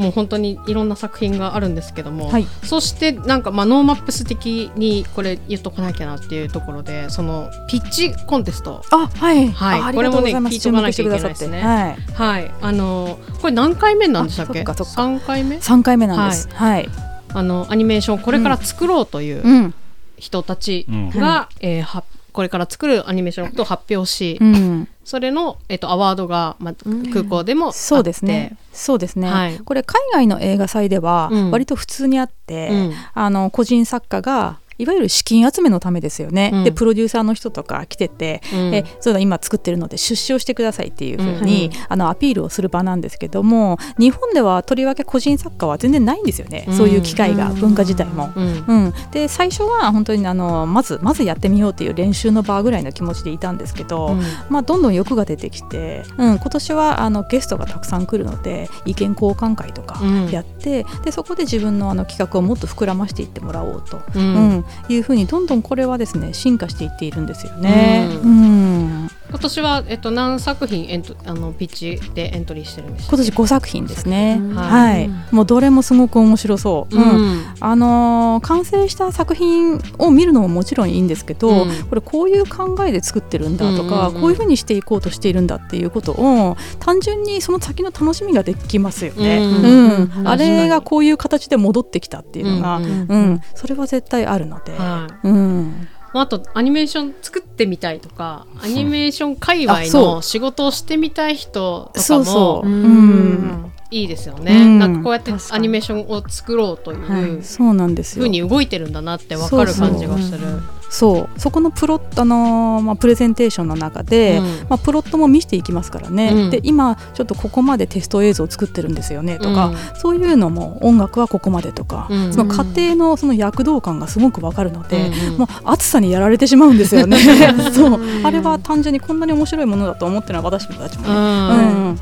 [0.02, 2.48] もう本当にいろんな作品があるんですけども、はい。
[2.64, 8.84] そしてなんかまあノーマップス的にこれ言っとかなきゃなっていうところでそのピッチコンテスト。
[8.92, 9.80] あはい、はい。
[9.80, 10.42] あありがとうございます。
[10.42, 11.50] これもね聞いとかなきゃいけないですね。
[11.50, 12.18] 注目してくださって。
[12.18, 12.40] はい。
[12.42, 12.52] はい。
[12.62, 14.62] あのこれ何回目なんでしたっけ？
[14.62, 15.62] あそっかそっか三回目？
[15.62, 16.50] 三回目なんです。
[16.54, 16.90] はい、
[17.34, 19.74] あのアニメーションこれから作ろうといううん。
[20.18, 21.10] 人たちうん。
[21.10, 24.88] が、えーはこれから作るアニメーションのことを発表し、うん。
[25.04, 26.76] それの、えっと、アワードが、まあ、
[27.12, 28.58] 空港でもあって、そうですね。
[28.72, 29.60] そうですね、はい。
[29.60, 31.52] これ海外の映画祭ではうん。
[31.52, 32.94] 割と普通にあって、うん。
[33.14, 36.64] あの個人作家がいわゆる資金集めのためですよね、うん。
[36.64, 38.74] でプロデューサーの人とか来てて、うん。
[38.74, 41.86] えそうだ今作ってるので出資をしてくださいっていうふうに、うん。
[41.90, 46.74] あのアピールをする場なんですけども日本ではとりわけ個人作家は全然ないんですよね、うん。
[46.76, 48.32] そういう機会が文化自体も。
[48.36, 48.66] うん。
[48.68, 54.22] うん、で最初は本当にあのまずまずやってみようっていう練習の場ぐらいの気持ちでいたんですけど、うん。
[54.50, 60.30] まあ、どんどん欲が出てきて、うん、今年はあのゲストがたくさん来るので意見交換会とかうん。
[60.30, 68.08] やって、でそこで自分のあの企画をもっと膨らましていってもらおうと、ううんんいうふうにどんどんこれはですね進化していっているんですよね。
[68.24, 69.10] ううん。
[69.32, 74.38] 今年は、えっと、何作品エントあのピッチでエントリーしてるんです今年5作品ですね。
[74.42, 76.96] うんはい、もうどれもすごく面白そう。
[76.96, 77.04] うん。
[77.04, 77.46] うん。
[77.60, 81.84] あのー完成した作品を見るのももちろんいいんですけど、うん。
[81.90, 89.40] これこういう考えで作ってるんだとか、こういうふうにしていこうとしているんだっていうことを単純にその先の楽しみができますよね。
[89.40, 90.28] うん。
[90.28, 94.74] あれがこういう形で戻ってきたっていうのが、うんそれは絶対あるので。
[94.74, 95.28] はい。
[95.28, 95.88] うん。
[96.14, 102.68] まああとアニメーション作ってみたいとかアニメーション界隈の仕事をしてみたい人とかそうそもう。
[102.68, 102.84] うん。
[102.84, 103.72] うん。
[103.94, 104.80] いいですよね、うん。
[104.80, 107.44] なんかこうやってアニメーションを作ろうというはい。
[107.44, 108.24] そうなんですよ。
[108.24, 108.30] ふう。
[108.30, 110.40] に動いてるんだなって分かる感じがする。
[110.40, 114.46] そうそこのプロットあのーまあ、プレゼンテーションの中で、うん。
[114.70, 116.50] まあ、プロットも見せていきますからね、うん。
[116.50, 119.78] で今ちょっとここまでテスト映像を作ってるんですよねとか、うん。
[119.96, 122.34] そういうのも音楽はここまでとか、うん。
[122.34, 127.18] その家庭のその躍動感がすごくわかるので、もう暑さにやられてしまうんですよね。
[127.74, 128.00] そう。
[128.24, 131.96] あれは単純にこんなに面白いものだと思ってるのは私たちもね、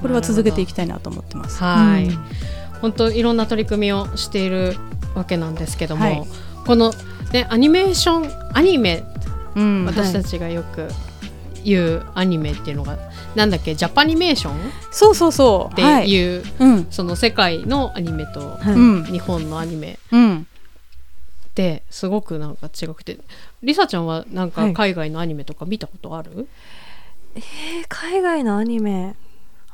[0.00, 1.62] これは続けていきたいなと思ってます。
[1.62, 2.06] はい。
[2.06, 2.18] うん。
[2.80, 4.76] 本当いろんな取り組みをしている
[5.14, 6.22] わけなんですけども、はい。
[6.64, 6.92] この、
[7.32, 9.04] ね、アニメーションアニメ
[9.54, 10.88] うん私たちがよく
[11.64, 12.96] 言うアニメっていうのが、
[13.34, 14.54] なんだっけジャパニメーション？
[14.54, 14.56] っ
[14.90, 15.74] そうそうそう。
[15.74, 16.08] てはい。
[16.10, 16.86] いう、うん。
[16.90, 18.74] その世界のアニメとはい。
[18.74, 19.04] うん。
[19.04, 19.98] 日本のアニメ。
[20.12, 20.46] うん。
[21.48, 23.18] ってすごくなんか違くて。
[23.62, 24.74] りさちゃんはなんかはい。
[24.74, 26.48] 海外のアニメとか見たことある、
[27.34, 27.42] えー
[27.88, 29.16] 海外のアニメ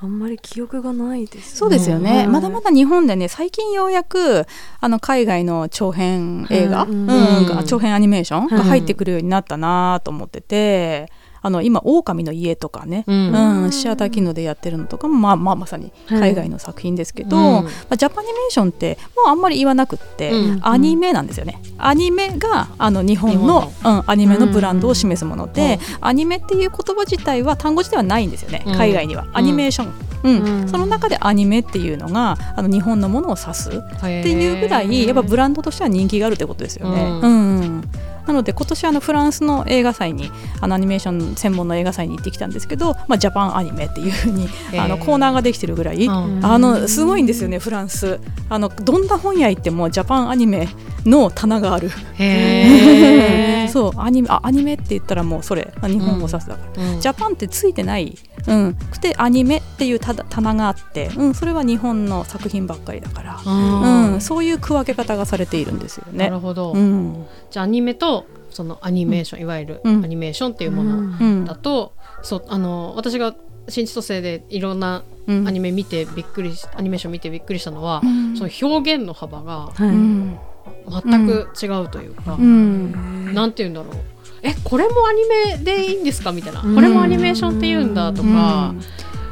[0.01, 4.47] あんまり記憶がないですそうですよね、うんまだまだ日本でね最近ようやく
[4.81, 7.47] あの海外の長編映画、はいうんうん。
[7.47, 11.11] が長編アニメーションがはい入ってくるようになったなと思ってて、
[11.45, 13.65] あの今「狼の家」とかね、うん。
[13.65, 17.43] うんシアター機能でやってるのとかも、まあ、まあまさに海外の作品ですけど、うん。
[17.65, 20.61] まあ、ジャパニメーションってもうあんまり言わなくって、うん。
[20.63, 21.61] アニメなんですよね。
[21.77, 23.61] アニメがあの日本日の。
[23.83, 28.75] 本うん、アニメのブランドを示すもので、うんアニメっていう言葉自体は単語自体はないんですよね、うん。
[28.75, 29.27] 海外には。
[29.35, 30.61] アニメーション、うん。
[30.63, 30.69] うん。
[30.69, 37.21] その中でアニメっていうのがあの日本のものを指すっっていうぐらいやっぱブランドとしては人気があるってことですよね。
[37.23, 37.83] うん
[38.27, 46.45] なので今年あのフランスの映画祭にあのアニメーション専門の映画祭に行ってきたんですけど、まあ、ジャパンアニメっていうふうにあのコーナーができてるぐらい、うん。
[46.45, 48.21] あのすごいんですよねフランス。
[48.49, 50.69] あのどんな本屋行ってもジャパンアニメ
[51.05, 51.91] の棚がある。
[52.15, 53.69] へー。
[53.75, 57.01] そうアニメあアニメって言ったらもうそれ日本語指すだから、うん。
[57.01, 66.25] ジャパンってついてない、うん、くてアニメっていう棚があって、うん、それは日本の作品ばっかりだから、うんうん、そういう区分け方がされているんですよね。
[66.25, 67.27] なるほど、うん。
[67.51, 70.03] じゃあアニメとそのアニメーション、いわゆるアうん。
[70.03, 71.45] ニメーションっていうものうん。
[71.45, 73.35] だと、そうあの私が
[73.69, 75.49] 新千歳でいろんなうん。
[75.49, 78.37] アニメ見てびっくりしアニメーション見てびっくりしたのは、うん。
[78.37, 83.35] その表現の幅が全く違うというか、うん。
[83.35, 84.14] なんて言うんだろう
[84.47, 85.25] えこれもアニ
[85.57, 86.31] メでいいんですか？
[86.31, 86.75] みたいな、うん。
[86.75, 88.29] これもアニメーションって言うんだとか。
[88.29, 88.81] うん、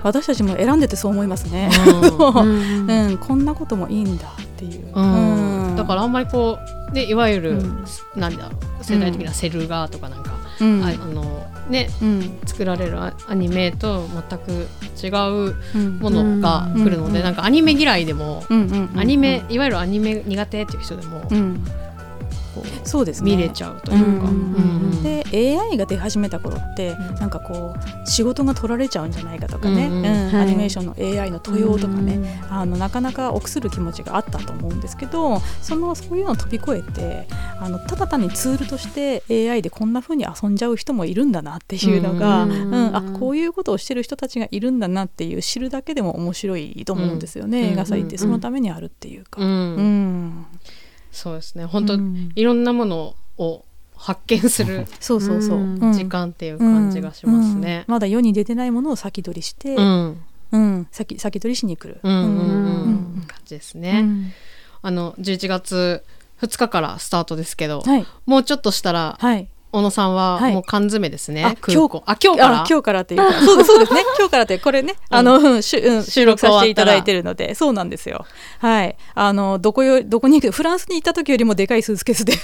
[0.02, 1.70] 私たちも選んでてそう思いますね。
[1.86, 3.18] うん。
[3.20, 4.90] こんなこともいいんだっていう。
[4.94, 5.02] う
[5.72, 5.74] ん。
[5.76, 6.58] だからあんまりこ
[6.90, 7.84] うでいわゆる、うん。
[8.16, 10.82] なんだろう世代的なセル画とかなんか、うん。
[10.82, 12.38] ああのねうん。
[12.46, 14.66] 作られるアアニメと全く
[15.04, 15.08] 違
[15.48, 15.98] ううん。
[15.98, 18.44] ものが来るので、うんなんかアニメ嫌いでも、
[18.96, 21.62] アニメいわゆるアニメ苦手っていう人でも、うん
[22.54, 23.36] こうそうですね。
[23.36, 24.28] 見れちゃうというか、
[25.02, 27.14] で AI が出始めた頃って、うん。
[27.16, 29.86] なんかこう仕事が取られちゃうんじゃないかとかね、
[30.34, 37.26] アニメーションの AI の登用とかね、うんあのなかなか臆する気持ちがあったと思うんですけどそのそういうのを飛び越えて
[37.58, 42.96] あのただ単にツールとして AI でこんな風に遊んじゃう人もいるんだなっていうのが、ううんん。
[42.96, 47.72] あこういうことをしてる人たちがいるんだなっていう知るだけでも面白いと思うんですよね、うん。
[47.72, 49.40] 映画祭ってそのためにあるっていうか。
[49.40, 49.48] うん。
[49.48, 50.46] うん
[51.12, 51.66] そうですね。
[51.66, 52.32] 本当、うん。
[52.34, 55.60] いろんなものを発見する そうそうそう、
[55.92, 57.84] 時間っていう感じがしますね。
[57.86, 57.92] うん。
[57.92, 60.16] まだ世に出てないものを先取りして、うん。
[60.50, 60.86] うん。
[60.90, 62.00] 先先取りしに来る。
[62.02, 64.00] うん感じですね。
[64.00, 64.32] うん。
[64.82, 66.02] あの11月
[66.40, 68.06] 2日からスタートですけど、はい。
[68.26, 70.52] もうちょっとしたらはい小野さんははい。
[70.52, 72.02] もう缶詰ですね、あ空港。
[72.06, 72.60] あ今日から？
[72.62, 73.32] あ今日からっていうか。
[73.40, 74.02] そうですそうですね。
[74.18, 77.54] 今日からってこれねあの、うんしゅうん、収録させていただいてるので。
[77.54, 78.26] そうなんですよ。
[78.58, 78.96] はい。
[79.14, 82.34] あのどこよどこに行くフランスに行った時よりもでかいスーツケースで。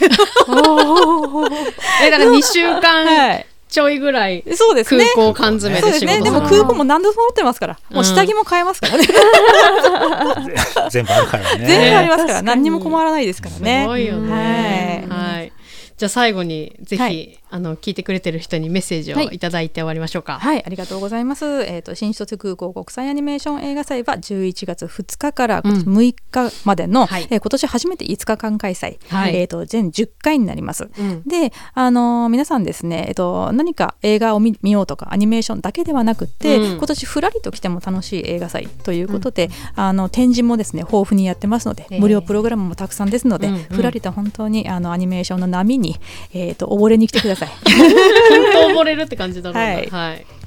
[2.02, 3.46] えだから2週 は間い。
[3.68, 5.04] ちょいぐらいそうですね。
[5.14, 7.78] 空港缶詰そうで仕事ねでも空港も何度も持ってますから。
[7.90, 9.04] もう下着も買えますからね、
[10.88, 11.66] 全部あるからね。
[11.66, 12.42] 全然ありますから。
[12.42, 13.82] 何にも困らないですからね。
[13.82, 15.04] すごいよね。
[15.10, 15.36] はい。
[15.36, 15.52] はい。
[15.98, 17.38] じゃあ最後にぜひ、はい。
[17.50, 19.38] あの聞いてくれてる人にメッセージをい。
[19.38, 20.38] ただいて終わりましょうか。
[20.38, 21.44] はい、ありがとうございます。
[21.44, 25.72] えっ、と新卒空港国際アニメーション映画祭は11月2日からうん。
[25.72, 27.26] 6日までの、はい。
[27.30, 29.36] えー今年初めて5日間開催、はい。
[29.36, 30.88] えっ、と全10回になります。
[30.96, 31.22] うん。
[31.24, 36.76] で、あのー皆さんですね、えっ、と何か映画を見見ようとかアニメーションだけではなくって、うん。
[36.76, 42.00] 今年ふらりと来ても楽しい映画祭ということで、あの展示もですね豊富にやってますので、ええ。
[42.00, 43.62] 無料プログラムもたくさんですので、うんうん。
[43.62, 45.87] ふらりと本当にあのアニメーションの波に
[46.32, 47.48] えっ、と溺れに来てください。
[47.68, 49.70] 本当溺れるって感じだろうな。
[49.70, 50.08] は。
[50.08, 50.38] はいい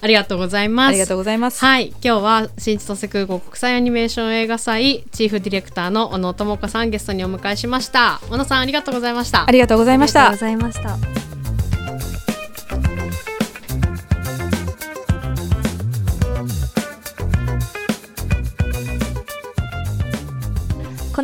[0.00, 0.88] ありがとうございます。
[0.88, 1.64] ありがとうございます。
[1.64, 8.20] はい、今日は新千歳空港国際アニメーション映画祭チーフディレクターの小野智子さんゲストにお迎えしました。
[8.28, 9.50] 小野さんありがとうございましたあ。
[9.50, 10.50] りがとうございましたありがとうご。
[10.50, 11.33] ざいました。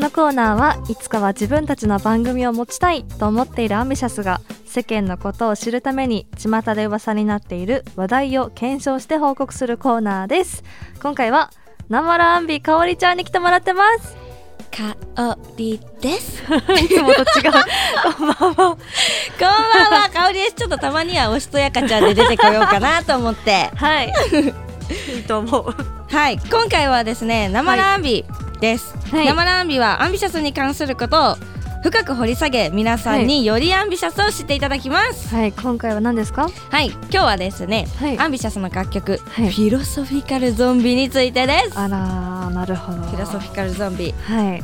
[0.01, 10.65] のコーナーはいつかは自分たちの番組を持ちたいと思っているアンビシャスが世間のことを知るために巷で噂になっている話題を検証して報告するコーナーです。
[11.03, 11.51] 今回は
[11.91, 14.17] ナマラアンビかおりちゃんに来てもらってます。
[14.71, 16.43] かおりです。
[16.45, 17.53] いつもと違う
[18.17, 18.55] こんばんは。
[18.55, 20.55] こんばんは、かおりです。
[20.55, 21.31] ちょっとたまには。
[21.31, 23.71] おしとやかちゃんで出てこようかなと思って。
[23.75, 24.03] は。
[24.05, 24.13] い
[25.17, 25.75] いいと思う
[26.09, 26.31] は。
[26.31, 27.05] い、今回は。
[27.05, 28.25] ですね、生ランビ
[28.61, 28.95] です。
[29.11, 29.27] はい。
[29.27, 30.91] 生ランビはアンビシャスに関す。
[30.91, 31.37] ることを
[31.83, 35.35] 深く掘り下げ、皆さんによりアンビシャスを知っていただきます。
[35.35, 36.33] はい今回は何です。
[36.33, 37.67] かはい、今日はです。
[37.67, 41.79] ね、はいアンビシャスの楽曲、はいフィロソフィカルゾンビについてです。
[41.79, 44.13] あらーなるほどフィロソフィカルゾンビ。
[44.13, 44.63] はい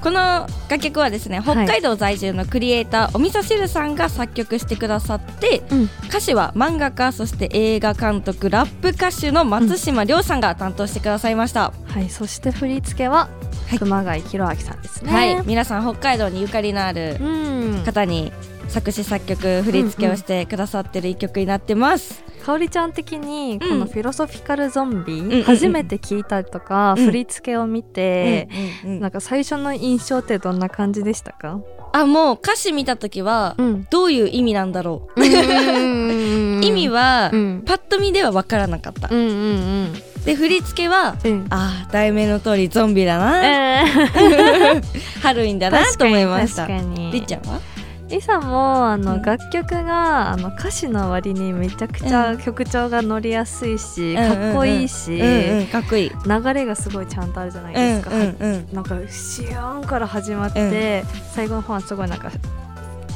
[0.00, 5.90] この楽曲はですね北海道在住のクリエイター、おみそ汁さんが作曲してくださって、うん。
[6.08, 13.28] 歌詞は漫画家そして映画監督ラップ歌手の松島亮さんが担当してくださいました、はいそして振り付けは
[13.68, 13.78] はい。
[13.78, 15.12] 熊谷弘明さんですね。
[15.12, 15.46] はい。
[15.46, 17.84] 皆さん北海道にゆかりのあるうん。
[17.84, 18.32] 方に
[18.70, 25.42] 作詞作曲振り付けをしてくださってる一曲になってます、かおりちゃん的にこうんのフィロソフィカルゾンビ、んうん。
[25.42, 27.04] 初めて聞いたりとか、うん。
[27.06, 28.48] 振り付けを見て、
[28.84, 31.60] うんうんうんなんか最初の印象ってどんな感じでしたか、
[31.92, 35.28] あもう歌詞見た時は、ん、どういう意味なんだろう、意
[36.68, 37.62] 意味は、うん。
[37.66, 39.92] パッと見では分からなかった、うんうんうん。
[40.24, 41.46] で振り付けはうん。
[41.50, 43.84] あー題名の通りゾンビだな、え
[45.22, 46.66] ハロウィンだなと思いました。
[46.66, 47.60] りっちゃんは？
[48.10, 49.22] リサもあの、うん。
[49.22, 56.10] 楽曲があの歌詞の割にめちゃくちゃ曲調が乗りやすいし、うんかっこいいし、うんうん、かっこいい。
[56.26, 58.68] 流れがすごいちゃんとあるじゃないうんですか、うんうん。
[58.72, 62.30] なんかシューンから始まって、最後の方はすごいなんか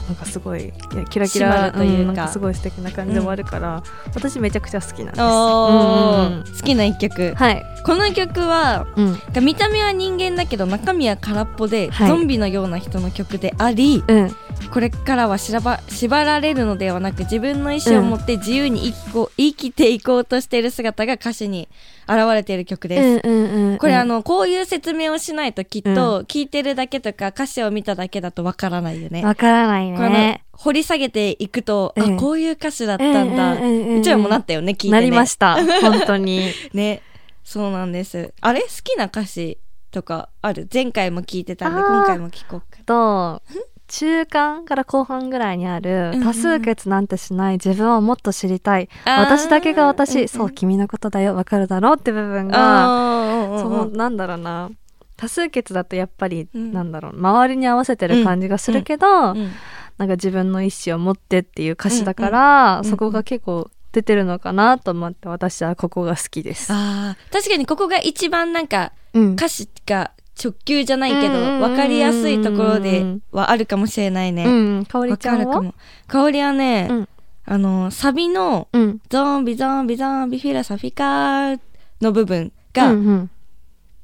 [0.08, 0.72] なんかすごい
[1.10, 2.12] キラキラるというか。
[2.12, 3.82] んなんかすごい素敵な感じで終わるから、
[4.14, 6.60] 私めちゃくちゃ好きなんです。
[6.60, 7.34] 好きな一曲。
[7.34, 9.44] はい、この曲はうん。
[9.44, 12.08] 見た目は人間だけど中身は空っぽで、はい。
[12.08, 14.36] ゾンビのような人の曲でありうん。
[14.72, 21.68] これからはしらば縛られるのではなく自分の意思を持って自由に生きこ生きていこうとしている姿が歌詞に
[22.08, 23.78] 現れている曲です。
[23.78, 29.24] これあのこういう説明をしないときっと聞いてるだけとか歌詞を見ただけだとわからないよね。
[29.24, 30.44] わからないね。
[30.52, 32.14] 掘り下げていくと、ええ。
[32.14, 34.92] あこういう歌詞だったんだ、うんうんうんうんうちらもなったよね聞いてね。
[34.92, 35.56] なりました。
[35.82, 36.50] 本当に。
[36.72, 37.02] ね。
[37.42, 38.32] そうなんです。
[38.40, 38.60] あれ？
[38.62, 39.58] 好きな歌詞
[39.90, 40.68] とかある？
[40.72, 42.78] 前回も聞いてたんで今回も聞こうか。
[42.86, 43.42] と
[43.86, 46.24] 中間から後半ぐらいにあるうんうん。
[46.24, 48.88] 多数決なんてしない自分をもっと知りたい。
[49.04, 50.28] 私だけがうんう私ん。
[50.28, 51.92] そう君のことだよわかるだろ？
[51.92, 54.70] うって部分があそのなんだろうな。
[55.16, 56.72] 多数決だとやっぱりうん。
[56.72, 57.16] なんだろう。
[57.16, 59.52] 周りに合わせてる感じがするけどうん
[59.98, 66.72] なんか自分の意思を持ってっていう歌詞だからんそこが結構出てるのかなと思って私はここが好きです。
[66.72, 70.10] あー確かにここが一番なんかうん歌詞が
[70.42, 71.60] 直球じゃないけどうんうんうんうん。
[71.60, 74.46] 分かりやすいところではあるかもしれないね。
[74.46, 75.74] うん、かおりわちゃんは？
[76.08, 77.08] 香りはね、うん。
[77.46, 79.00] あのサビのうん。
[79.08, 81.56] ゾンビゾンビゾンビフィロソフィカ
[82.00, 83.30] の部分が、うんうん。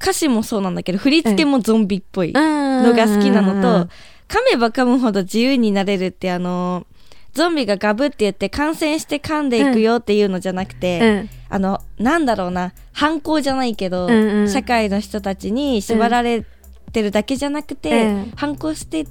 [0.00, 3.90] 歌詞もそうなんだけど振り付けもゾンビっぽいののが好きなのと、
[4.30, 6.86] 噛めば噛むほど自由になれるってあの
[7.32, 11.30] ゾンビがガブって言って感染して噛んでいくよっていうのじゃなくて、うん。
[11.48, 14.48] あのなんだろうな反抗じゃないけど、うんうん。
[14.48, 16.44] 社会の人たちに縛られ
[16.92, 18.32] てるだけじゃなくて、うん。
[18.36, 19.06] 反抗してい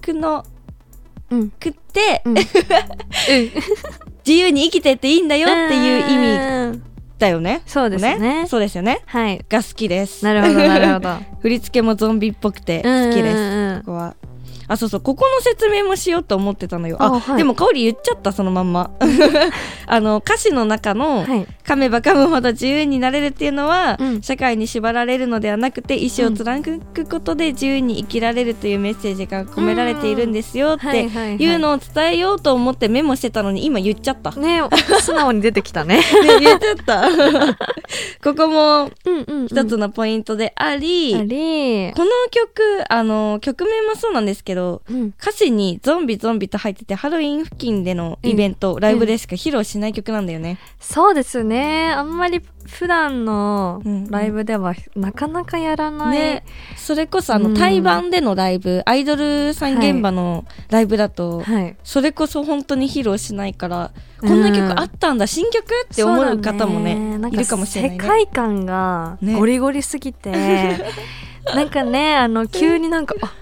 [0.00, 0.44] くの
[1.30, 1.52] うん。
[1.62, 2.34] 食って、 うん。
[2.34, 2.48] 自
[4.26, 6.82] 由に生きてっていいんだよっていう意味味
[7.18, 7.62] だよね。
[7.66, 8.46] そうですね。
[8.48, 9.02] そうですよね。
[9.06, 9.44] はい。
[9.48, 10.24] が好きです。
[10.24, 11.16] なるほどなるほど。
[11.40, 13.36] 振り付けもゾンビっぽくて好きです。
[13.36, 13.82] うん。
[13.84, 14.16] ここは。
[14.72, 16.96] あ、そうそう、ここの説明もしようと思ってたのよ。
[16.98, 18.90] あ、あはいでも香り言っちゃった、そのまんま。
[19.86, 24.22] あの、歌詞の中の、はい噛めば噛むほど自由になれるっていうのは、うん。
[24.22, 34.32] 社会に縛られるのではなくて意思を貫くことで自由に生きられるというメッセージが込められているんですよってはいうのを伝えようと思ってメモしてたのに今言っちゃった。
[34.32, 34.68] ねね
[35.00, 36.02] 素直に出てきたね。
[36.40, 37.08] 言っちゃった。
[38.22, 41.92] ここもうんうん一つのポイントであり、あり。
[41.94, 45.14] この曲あの曲名もそうなんですけどうん。
[45.20, 50.58] 歌詞にゾンビゾンビと入っててハロウィン付近でのイベント、ライブでしか披露しない曲なんだよね。
[50.80, 56.44] そうですねあんまり普段のライブではなかなかやらない、ね、
[56.76, 57.54] それこそあの、うん。
[57.54, 61.76] 対バンでのライブアイドルさん現場のライブだと、はい。
[61.82, 68.04] それこそ本当に披露しないからこんな曲あったんだ、新曲って思う方もねそうだなんいるかもしれないね。
[68.04, 69.34] 世界観がね。
[69.34, 70.30] ゴリゴリすぎて、
[71.54, 73.32] なんかねあの急になんか、 あ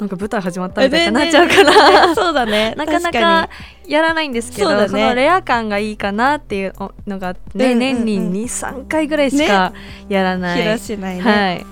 [0.00, 2.74] なんか舞台始まったみたいになっちゃうから、ねそうだね。
[2.78, 3.48] なかな確か
[3.86, 6.74] やらないんですけどそ,、そのレア感がいいかなっていう
[7.06, 7.78] のがね、うんうんうん。
[7.78, 9.74] 年に23回ぐらいしか
[10.08, 11.66] やらない、披露しないね、はい。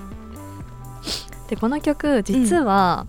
[1.49, 3.07] でこの曲実は、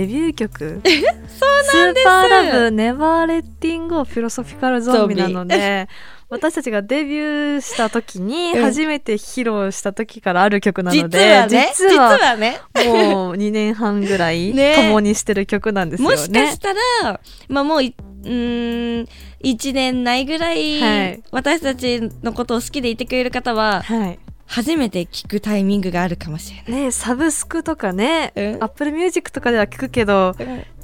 [0.00, 0.80] デビュー曲。
[0.84, 2.02] そうなんです。
[2.02, 5.88] スーパーラブネバーレッティングフィロソフィカルゾンビなので
[6.30, 8.62] 私たちがデビューした時にうん。
[8.62, 11.72] 初めて披露した時からある曲なの実で、はね。
[11.74, 12.60] 実はね。
[12.86, 14.74] もう2年半ぐらい ね。
[14.76, 16.16] 共にしてる曲なんですよね。
[16.16, 17.94] もしかしたらまあもうい
[18.24, 19.08] うーん
[19.42, 21.22] 1年ないぐらい。
[21.32, 24.18] 私たちのことを好きでいてくれる方ははい
[24.48, 26.82] 初めて聞くタイミングがあるかもしれない。
[26.84, 28.54] ね、サブスクとかね、うん。
[28.56, 30.34] アップルミュージックとかでは聞くけど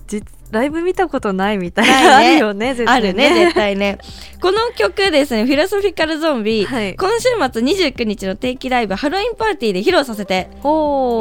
[0.06, 2.26] 実ライブ見たことないみたいなね。
[2.26, 3.98] あるよね絶対あるね絶対ね。
[4.40, 6.94] この曲ですね「フィロソフィカルゾンビ」はい。
[6.94, 10.48] 今週末29日の定期ライブハロウィンパーティーで披露させて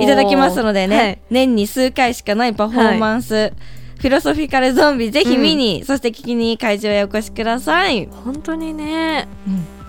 [0.01, 1.19] いただきますのでね、はい。
[1.31, 3.53] 年に数回しかないパフォーマンス、
[3.99, 9.82] フィロソフィカルゾンビぜひ見に、そして聞きに会場へお越しください、本当にね、うん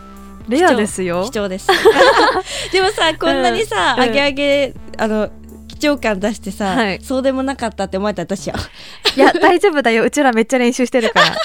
[0.49, 1.25] レアですよ。
[1.31, 1.69] 貴重です。
[2.73, 5.31] でもさこんなにさ、うんアゲアゲあの
[5.69, 7.01] 貴重感出してさ、はい。
[7.03, 8.59] そうでもなかったって思えた私は
[9.17, 10.05] いや大丈夫だよ。
[10.05, 11.27] うちらめっちゃ練習してるから。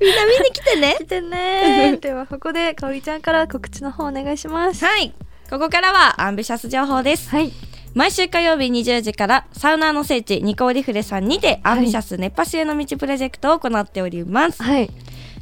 [0.00, 0.96] みんな見に来てね。
[0.98, 1.96] 来てね。
[2.00, 4.84] ではここでかおりちゃんから告知の方お願いします。
[4.84, 5.12] はい。
[5.50, 7.30] ここからはアンビシャス情報です。
[7.30, 7.52] はい。
[7.94, 14.90] 毎週火曜日20時からサウナーの聖地ニコーリフレさんにてアンビシャス熱波師への道プロジェクトを行っております、はい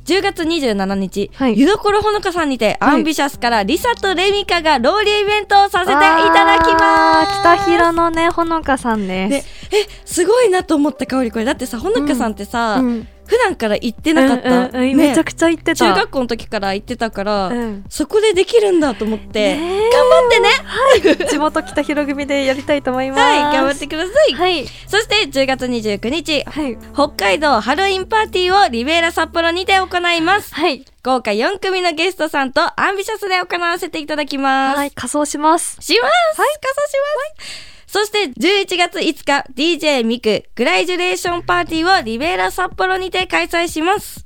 [0.04, 1.58] 10月27日、はい。
[1.58, 2.94] 湯どころほのかさんにて、はい。
[2.94, 7.40] アンビシャスからリサとレミカがロウリュイベントをさせていただきます。
[7.40, 11.44] 北広のねほのかさんです、ねえすごいなと思ったかおりこれ。
[11.44, 14.96] だってさほのかさんってさ、うん普段から行ってなかった、うんうんうん。
[14.96, 15.74] めちゃくちゃ行ってた。
[15.74, 17.84] 中学校の時から行ってたから、うん。
[17.88, 21.26] そこでできるんだと思って、ね頑張ってね。
[21.30, 23.20] 地元北広組でやりたいと思います。
[23.20, 24.66] はい頑張ってください、はい。
[24.86, 26.76] そして10月29日はい。
[26.92, 30.54] 北海道ハロウィンパーティーをリベーラ札幌にて行います。
[30.54, 30.84] はい。
[31.02, 36.92] 豪華4組のゲストさんとアンビシャスで行わせていただきます、はい仮装しますしますはい仮装し
[37.40, 44.24] ます、そして11月5日 DJ ミクグライジュレーションパーティーをリベーラ札幌にて開催します。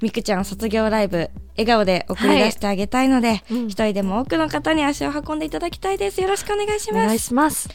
[0.00, 3.66] ミクちゃん卒業ライブ笑顔で送り出してあげたいので、うん。
[3.66, 6.20] 一人でも多くの方に足を運んでいただきたいです。
[6.20, 7.68] よろしくお願いしお願いますします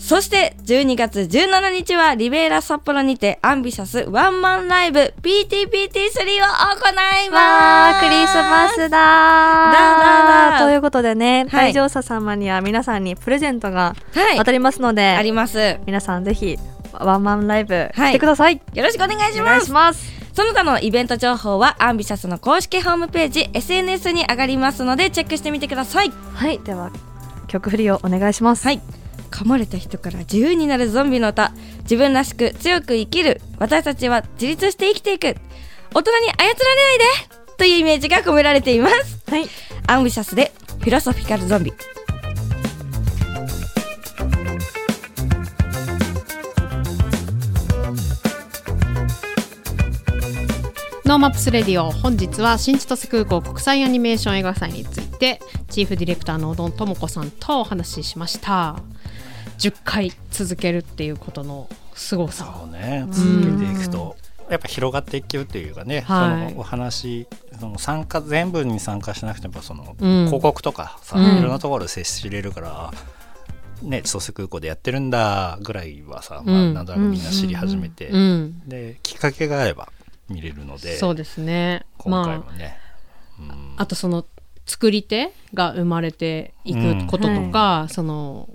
[0.00, 6.90] そして12月17日はリベーラ札幌にてアンビシャスワンマンライブ PTPT3 を行
[7.26, 8.04] いわます。
[8.06, 8.90] ークリスマスだー。
[8.90, 11.72] だだということでね、はい。
[11.72, 14.38] 来場者様には皆さんにプレゼントがはい。
[14.38, 15.58] 当たりますので、あります。
[15.58, 16.58] よ皆さんぜひ
[16.92, 18.12] ワンマンライブはい。
[18.12, 20.12] 来てください、ろしくお願いします。
[20.32, 26.10] その他のイベント情報はアンビシャスの公式ホームページ SNS に上がりますのでチェックしてみてください。
[26.34, 26.58] はい。
[26.60, 26.90] では
[27.48, 28.64] 曲振りをお願いします。
[28.64, 28.80] はい
[29.30, 31.52] 噛まれた人から自由になるゾンビの歌。
[31.82, 33.40] 自分らしく強く生きる。
[33.58, 35.36] 私たちは自立して生きていく。
[35.94, 36.52] 大人に操られな
[36.94, 37.04] いで。
[37.56, 39.22] というイメージが込められています。
[39.28, 39.46] はい。
[39.86, 41.72] アンビシャスでフィロソフィカルゾンビ。
[51.10, 58.76] ノーマップスレディオ本日は新千歳空港国際アニメーション映画祭についてチーフディレクターの小野智子さんとお話ししました
[59.60, 62.60] 10回続けるっていうことの凄さ。
[62.60, 63.06] そうね。
[63.10, 64.16] 続けていくと。
[64.48, 66.48] やっぱ広がっていくっていうかね、はい。
[66.48, 67.28] そのお話
[67.60, 70.26] その参加全部に参加しなくてもその、うん。
[70.26, 71.38] 広告とかさ、うん。
[71.38, 72.92] いろんなところで接しれるから
[73.82, 76.74] ね千歳空港でやってるんだぐらいはさ、まあ、うん。
[76.74, 78.68] なんとなくみんな知り始めて、うん。
[78.68, 79.92] できっかけがあれば
[80.28, 81.84] 見れるのでそうですね。
[81.98, 82.78] 今回まもね、
[83.38, 83.74] うん。
[83.76, 84.24] ああとその
[84.66, 88.48] 作り手が生まれていくこととか、その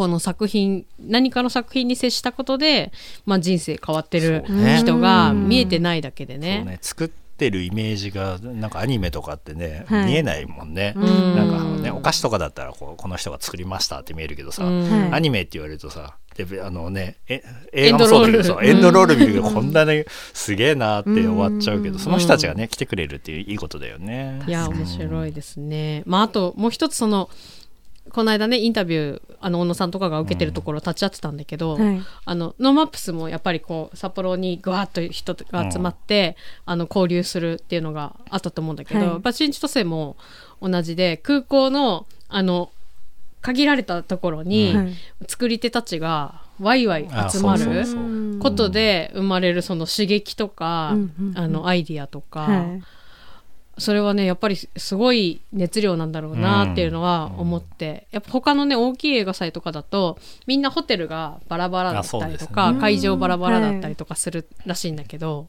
[0.00, 2.90] この作品何かの作品に接したことで、
[3.26, 4.46] まあ、人生変わってる
[4.78, 5.46] 人がうん。
[5.46, 6.64] 見えてないだけでね。
[6.64, 6.78] ね。
[6.80, 10.06] 作ってるイメージがなんかアニメとかってね、はい。
[10.06, 11.36] 見えないもんね、うん。
[11.36, 17.42] なんかねお菓子とかだったらこうこの人が作りましたって見えるけどさ、アニメって言われるとさであのねえ
[17.74, 22.00] 映画もそうだけどさエエンドロール見るけどこんなにすげえなって終わっちゃうけど、うん。
[22.00, 24.42] その人たちがね来てくれるっていういいことだよね。
[24.46, 26.04] いや面白いですね。
[26.06, 27.28] まああともう一つその
[28.10, 32.00] この間ねインタビューあの小野さんとかが受けてるところ立ち会ってたんだけど、はい。
[32.24, 36.36] あのノーマップスもやっぱりこう札幌にぐわっと人が集まって、
[36.66, 39.08] あの交流するっていうのがあったと思うんだけど、はい。
[39.08, 40.16] やっぱ新千歳も
[40.60, 42.70] 同じで空港のあの
[43.40, 44.94] 限られたところに、はい。
[45.26, 51.38] 作り手たちがワイワイあ集まることで生まれるその刺激とか、うんうんうん。
[51.38, 52.82] あのアイディアとか、はい
[53.80, 62.80] それはねやっぱりすごい熱量なんだろうなっていうのは思って、やっぱ他のね大きい映画祭とかだとみんなホテルがバラバラだったりとか、ね。
[62.80, 65.48] 会場バラバラだったりとかするらしいんだけど、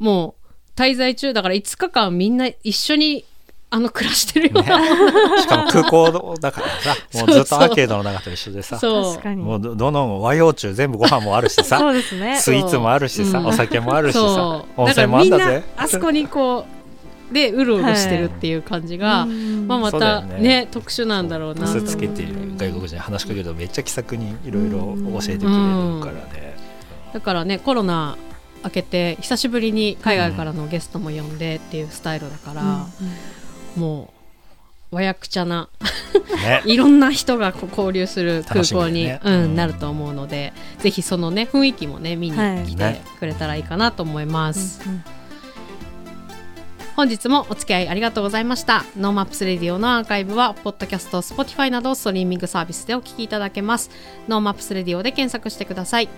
[0.00, 0.34] も
[0.76, 3.24] う滞在中だから5日間みんな一緒に
[3.70, 4.80] あの暮らしてるような、
[5.40, 9.36] しかも空港だからさもうずっとアーケードの中と一緒でさそう。
[9.36, 12.36] もうどどの和洋中全部ご飯もあるしさそうですね。
[12.36, 13.46] スイーツもあるしさ、うん。
[13.46, 15.44] お酒もあるしさ温泉もあんだぜ。
[15.44, 16.83] だからみんなあそこにこう
[17.32, 20.38] でうろうろしてるっていう感じが、うんまあ、またよね。
[20.40, 21.78] ね特殊なんだろうなと。
[21.78, 26.56] 思って外国人に話しかけるとめっちゃ気さくにいろいろ教えてくれるからね、
[27.12, 28.16] だからねコロナ
[28.62, 32.86] 明けて久しぶりに海外からのゲストも呼んでっていうスタイルだから、
[33.76, 34.12] も
[34.92, 35.68] う和訳茶な
[36.42, 36.62] ね。
[36.66, 39.20] いろんな人がこう交流する空港に、ね。
[39.24, 45.04] うん、なると思うのでぜひそのね雰囲気もね見に来てくれたらいいかなと思います、うんうん
[46.96, 48.84] 本日もお付き合いありがとうございました。
[48.96, 53.90] ノーマップスレディオのアーカイブはポッドキャスト Spotify などストリーミングサービスでお聞きいただけます。
[54.28, 56.08] ノーマップスレディオで検索してください。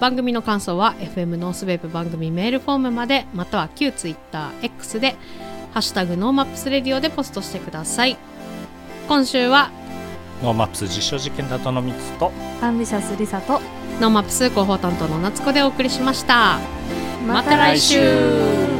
[0.00, 5.16] 番組の感想は FM ノースウェブ番組メールフォームまでまたは旧 TwitterX で
[5.72, 8.18] ハッシュタグノーマップスレディオでポストしてください。
[9.08, 9.70] 今週は
[10.42, 13.62] ノーマップス実証実験担当のみつとアンビシャスリサと
[13.98, 16.58] ノーマップス広報担当の夏子でお送りしました。
[17.26, 18.77] また来週